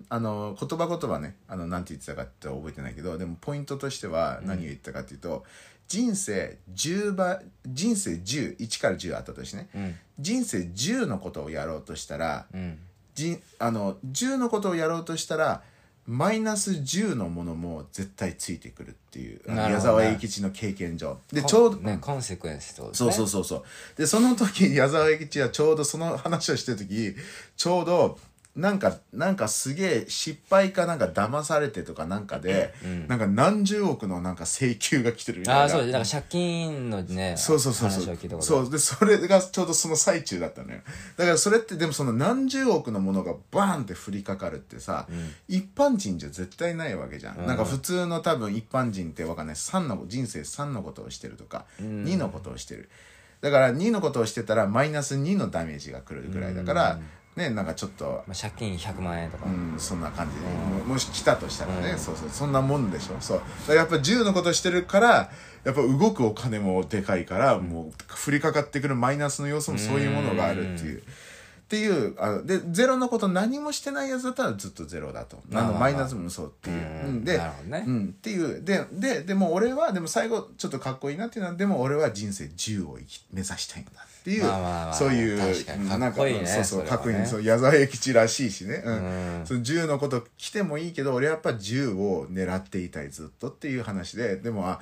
[0.09, 1.37] あの言葉言葉ね。
[1.49, 5.45] あのなんて言ってたかって覚えてないけどでもポイントとしては何を言ったかっていうと、
[5.89, 9.69] 人生10倍人生101から10あったとしてね。
[9.75, 9.95] うん。
[10.19, 12.79] 人生10のことをやろうとしたらうん。
[13.15, 15.63] じあの10のことをやろうとしたら
[16.07, 21.19] マイナス10のものも絶対ついてくるっていうあの矢沢永吉の経験上。
[21.31, 23.63] でちょうど、ねコンセクエンスってことですそうねそうそうそう。
[23.97, 27.15] でその時矢沢永吉はちょうどその話をしてる時
[27.57, 28.19] ちょうど
[28.59, 32.75] なんかなんかすげえ失敗かなんか騙されてとかなんかで、
[33.07, 35.61] なんか何十億のなんか請求が来てるみたいな。
[35.63, 38.43] ああそうですなんか借金のねそうそうそうそう。
[38.43, 38.71] そう。
[38.71, 40.81] でそれがちょうどその最中だったのよ。
[41.17, 45.07] だからそれってでもその何十億のものがバーンって降りかかるってさ、
[45.47, 49.55] 一般人じゃ絶対ないわけじゃん、なんか普通の多分一般人ってわかんない。
[49.55, 52.89] 3の人生3のことをしてるとか、2のことをしてる。
[53.41, 56.99] だから2のことをしてたらマイナス2のダメージが来るぐらいだから、
[57.39, 63.17] ねなんかちょっとまあ、借金100万円とか、うん、そんな感じで、ももし来たとしたらね、そうそうそんなもんでしょ。
[63.21, 63.75] そう。
[63.75, 65.31] やっぱ10のことしてるから
[65.65, 67.93] やっぱ動くお金もでかいから、もう
[68.27, 71.03] 降りかかってくるマイナスの要素もそういうものがあるっていう。
[71.69, 75.39] っていうあのでゼロのこと何もしてないやつだったらずっとゼロだと。
[75.53, 76.83] あのマイナスもそうっていう、うん。
[76.83, 77.25] うん。
[77.25, 77.85] でね。
[77.87, 78.65] うん、っていう。
[78.65, 82.95] でででも俺はでも最後ちょっとかっこいいなっていうのはでも俺は人生10を
[83.35, 85.37] 目指したいんだっていう、そういう
[85.99, 87.17] なんかそうそうそかっこいい。
[87.19, 88.95] ねそう矢沢永吉らしいしね、うん。
[89.41, 89.47] うん。
[89.47, 94.37] その10のこと来てもいいけど俺はやっぱ10を狙っていたいずっとっていう話で。
[94.37, 94.81] でもあ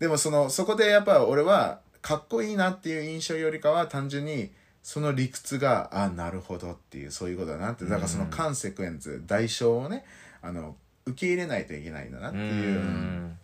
[0.00, 4.50] でもそのそこでやっぱ俺はかっこいいなっていう印象よりかは単純に
[4.84, 7.86] その理屈があなるほどっていうそういうことだなって。
[7.86, 10.04] だからそのカンセクエンス代償をね
[10.42, 10.76] あの
[11.06, 12.80] 受け入れないといけないんだなってういう。
[12.80, 13.38] ん。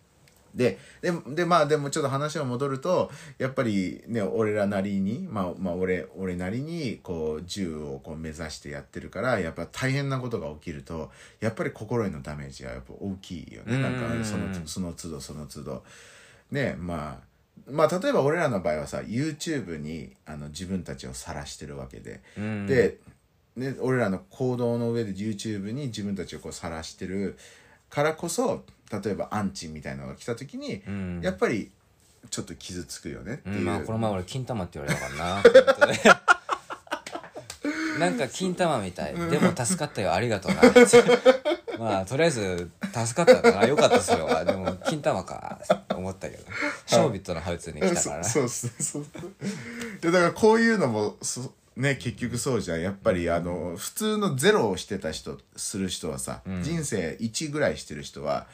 [0.53, 13.79] でででまあでもちょっと話を戻るとやっぱりね俺らなりにまあまあ俺俺なりにこう銃をこう目指してやってるからやっぱ大変なことが起きるとやっぱり心へのダメージはやっぱ大きいよね。
[13.81, 14.23] なんかうん。
[14.23, 15.83] そのその都度その都度。
[16.51, 17.30] ねまあ
[17.71, 22.67] まあ例えば俺らの場合はさ YouTube にあの自分たちを晒してるわけで、うん。
[22.67, 22.97] で、
[23.55, 27.37] ね、俺らの行動の上で YouTube に自分たちをこう晒してる
[27.89, 28.63] からこそ
[29.03, 31.21] 例えばアンチみたいなのが来た時に、うん。
[31.23, 31.71] やっぱり
[32.29, 36.21] ちょっと傷つくよねっていう、うんまあこの前俺金玉って言われたからな。
[37.99, 39.15] なんか金玉みたい。
[39.15, 40.13] でも助かったよ。
[40.13, 40.61] ありがとうな。
[41.77, 43.65] まあとりあえず助かったな。
[43.65, 44.43] よかったそれは。
[44.45, 45.59] でも金玉か
[45.95, 46.43] 思ったけど。
[46.85, 49.05] ショービットのハウツに来たからねそうそうそう。
[50.01, 52.81] そだからこういうのもそね結局そうじゃん。
[52.81, 58.47] やっぱりあの普通のゼロをしてた人する人はさ、人生1ぐらいしてる人は、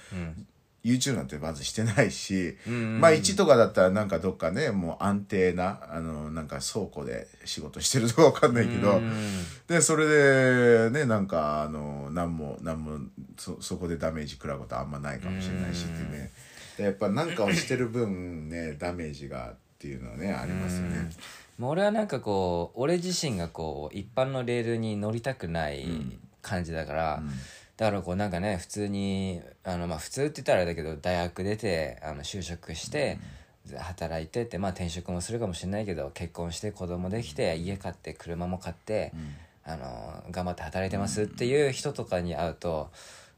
[0.84, 9.02] YouTube なんてまずしてないし、まあ1とかだったらなんかどっかねもう安定なあのなんか倉庫で仕事してるとかわかんないけど、
[9.68, 13.00] でそれでねなんかあの何も何も
[13.38, 16.32] そそこでダメージ食らうことはあんまないかもしれないしってね。
[16.78, 21.10] でやっぱ何かをしてる分ねダメージがっていうのはねありますよね。
[21.58, 25.88] もう俺はなんかこう俺自身がこう一般のレールに乗りたくない
[26.42, 27.24] 感じだから、
[27.78, 33.20] だからこうなんかね普通にあのまあ普通って言ったらあれだけど大学出てあの就職して、
[33.78, 39.14] 働いてってまあ転職もするかもしれないけど結婚して子供できて家買って車も買って、
[39.64, 42.90] あの頑張って働いてますっていう人とかに会うと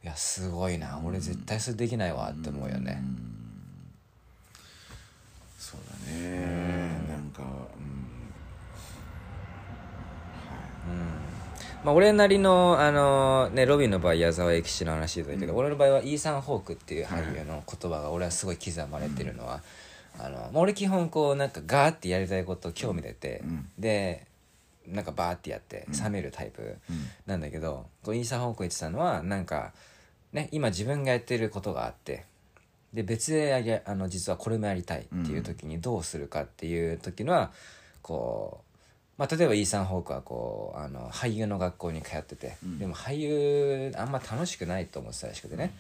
[0.04, 3.04] いやすごいな俺絶対それできないわって思うよね。
[7.34, 7.44] か
[10.88, 11.29] うん
[11.84, 19.62] まあ、俺なりの、あのね、ロビンの場合矢沢永吉の話だけど、俺の場合はイーサン・ホークっていう俳優の言葉が俺はすごい刻まれてるのは、
[20.20, 23.70] あのまあ俺基本こうなんかガーってやりたいこと興味出て、うん。
[23.80, 24.28] で
[24.88, 26.78] なんかバーってやって冷めるタイプ
[27.26, 29.72] なんだけど、こうイーサン・ホーク言ってたのはなんか、
[30.34, 32.26] ね、今自分がやってることがあって
[32.94, 37.52] で別であの実はこれもやりたいっていう時にどうするかっていう時のは
[38.02, 38.69] こう、
[39.20, 45.74] まあ、例えばイーサン・ホークはこうあの俳優の学校に通ってて、でも俳優あんま楽しくないと思ってたらしくてね、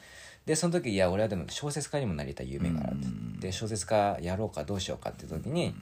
[0.46, 3.00] でその時いや俺はでも小説家にもなりたい夢があるっ
[3.40, 5.74] て、で小説家やろうかどうしようかっていう時に、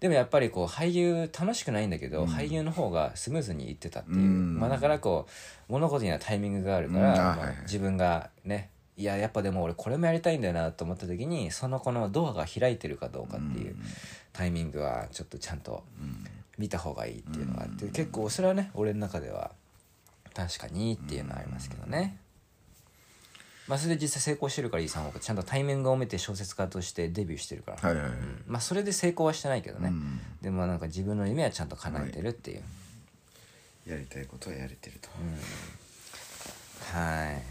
[0.00, 4.60] でもやっぱりこう俳優楽しくないんだけど、俳優の方がスムーズにいってたっていう、うん。
[4.60, 5.26] まあ、だからこ
[5.70, 8.68] う物事にはタイミングがあるから、まあ自分がね
[8.98, 13.76] いややっぱでも俺これもやりたいんだよなと思った時にそのこのドアが開いてるかどうかっていう
[14.34, 15.82] タイミングはちょっとちゃんと
[16.58, 19.50] 見た方がいいっていうのがあって、結構それはね俺の中では
[20.34, 22.18] 確かにっていうのはありますけどね。
[23.68, 28.12] まあそれで実際成功してるからイーサン・ホークちゃんとタイミングを見て小説家としてデビューしてるから、はいはいはい。
[28.12, 30.20] うんまあそれで成功はしてないけどね、うん。
[30.40, 32.62] でもなんか自分の夢はちゃんと叶えてるっていう、
[33.86, 35.08] やりたいことはやれてると、
[36.96, 37.42] はい。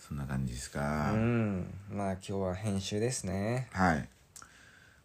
[0.00, 1.72] そんな感じですか、うん。
[1.90, 3.68] まあ今日は編集ですね。
[3.72, 4.08] はい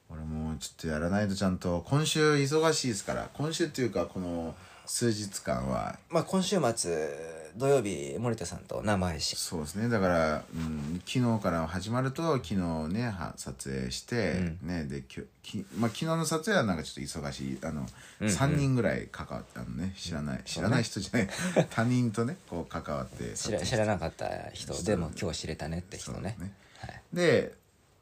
[0.10, 4.55] 俺もちょっとやらないとちゃんと今週忙しいですから今週っていうかこの
[4.89, 5.99] 数日間は。
[6.10, 7.10] まあ今週末
[7.55, 9.38] 土曜日森田さんと生配信。
[9.38, 9.88] そうですね。
[9.88, 17.60] だから、うん、昨日から始まると昨日ねは撮影して、ねできゅき、まあ、昨日の撮影はなんかちょっと忙しい。
[17.64, 17.86] あの、
[18.22, 19.93] 3人ぐらい関わってあのね。
[19.95, 21.30] 知らない知らない人じゃない。
[21.70, 24.82] 他人とねこう関わって知らなかった人。
[24.82, 26.36] でも今日知れたねって人ね。
[26.39, 26.51] ね。
[26.80, 27.53] はい、で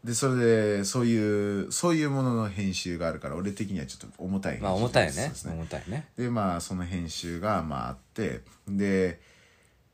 [0.08, 5.32] でそれでそういうそういうものの編集があるから俺的にはちょっと重たい編集まあ重たいよね。
[5.46, 6.08] 重たいね。
[6.18, 8.40] でまあその編集がまああって
[8.70, 9.20] で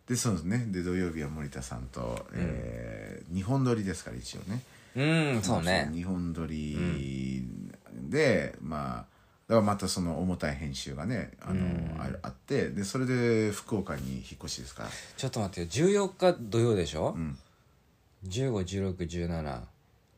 [0.08, 0.68] でそうですね。
[0.70, 4.62] で土曜日は森田さんと、えー、2本撮りですから一応ね。
[4.96, 5.90] うんそうね。
[5.92, 7.48] 2本撮り
[7.96, 9.06] で、まあ
[9.48, 14.90] だからまたその重たい編集がねあの、ああってでそれで福岡に引っ越しですから。
[15.18, 15.88] ちょっと待ってよ。
[15.88, 17.36] 14日土曜でしょ、ん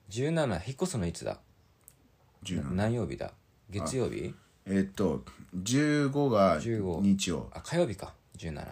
[0.10, 1.40] 15161717引っ越すのいつだ
[2.44, 3.32] ？17何曜日だ？
[3.70, 4.34] 月曜日？
[4.68, 5.24] えーっと
[5.56, 7.50] 15が15日曜。
[7.54, 8.14] あ火曜日か。
[8.38, 8.66] 17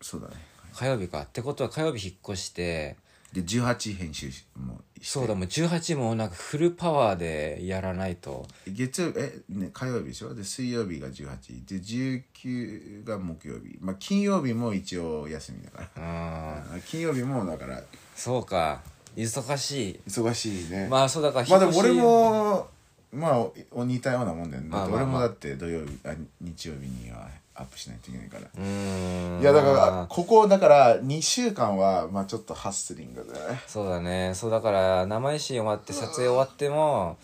[0.00, 0.34] そうだね。
[0.74, 1.22] 火曜日か。
[1.22, 2.96] ってことは火曜日引っ越して
[3.32, 5.06] で18編集もして。
[5.06, 8.46] そうだもう18もなんかフルパワーでやらないと。
[8.66, 10.34] 月曜日え、ね、火曜日でしょ？
[10.34, 13.78] で水曜日が18で19が木曜日。
[13.80, 15.88] まあ金曜日も一応休みだから。
[15.96, 16.76] あー。
[16.76, 17.82] あ金曜日もだから。
[18.14, 18.82] そうか
[19.16, 20.00] 忙しい。
[20.06, 20.88] 忙しいね。
[20.90, 22.68] まあそうだからまあでも俺も
[23.12, 29.40] まあお似たようなもんだよね、俺もだって土曜日あ日曜日にはアップしないといけないから、うーん。
[29.40, 33.60] いやだからまあここだから2週間はまあちょっとハッスリングだね。
[33.68, 34.32] そうだね。
[34.34, 37.16] そうだから生配信終わって撮影終わっても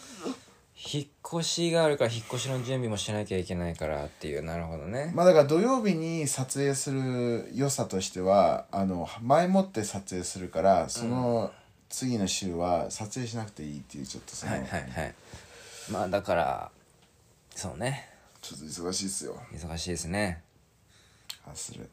[0.93, 1.07] 引っ
[1.41, 5.13] 越しがあるから引っ越しの準備もしなきゃいけないからっていうなるほどね。
[5.15, 11.51] まあだから土曜日に撮影する良さとしてはあの前もって撮影するからその
[11.91, 15.15] 次の週は撮影しなくていいっていうちょっとその、はいはいはい。
[15.91, 16.71] まあだから
[17.55, 18.09] そうね。
[18.41, 19.37] ちょっと忙しいですよ。
[19.53, 20.43] 忙しいですね。
[21.45, 21.89] ハッスル、ね。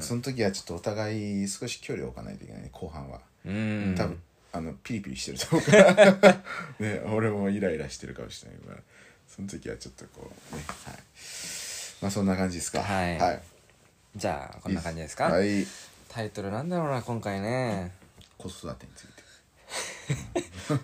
[0.00, 3.94] その時はちょっとお互い少し距離を置かないといけないね後半は、うーん。
[3.96, 5.62] 多分あのピリピリしてると思う。
[5.70, 5.76] か
[6.28, 6.42] ら
[6.78, 8.78] ね俺もイライラしてるかもしれないから。
[9.28, 10.94] その時はちょっとこうねはい。
[12.02, 12.82] まあそんな感じですか。
[12.82, 13.18] はい。
[13.18, 13.42] はい、
[14.14, 15.24] じゃあこんな感じですか？
[15.24, 15.66] はい。
[16.08, 17.92] タイトルなんだろうな今回ね
[18.48, 19.22] 子育てについて。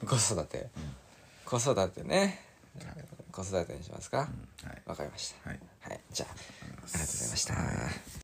[0.06, 0.68] 子育て。
[1.44, 2.40] 子育てね。
[3.30, 4.18] 子育てにしますか？
[4.18, 4.82] はい。
[4.86, 5.50] わかりました。
[5.50, 5.60] はい。
[5.80, 6.00] はい。
[6.10, 6.34] じゃああ
[6.66, 7.54] りがとうございました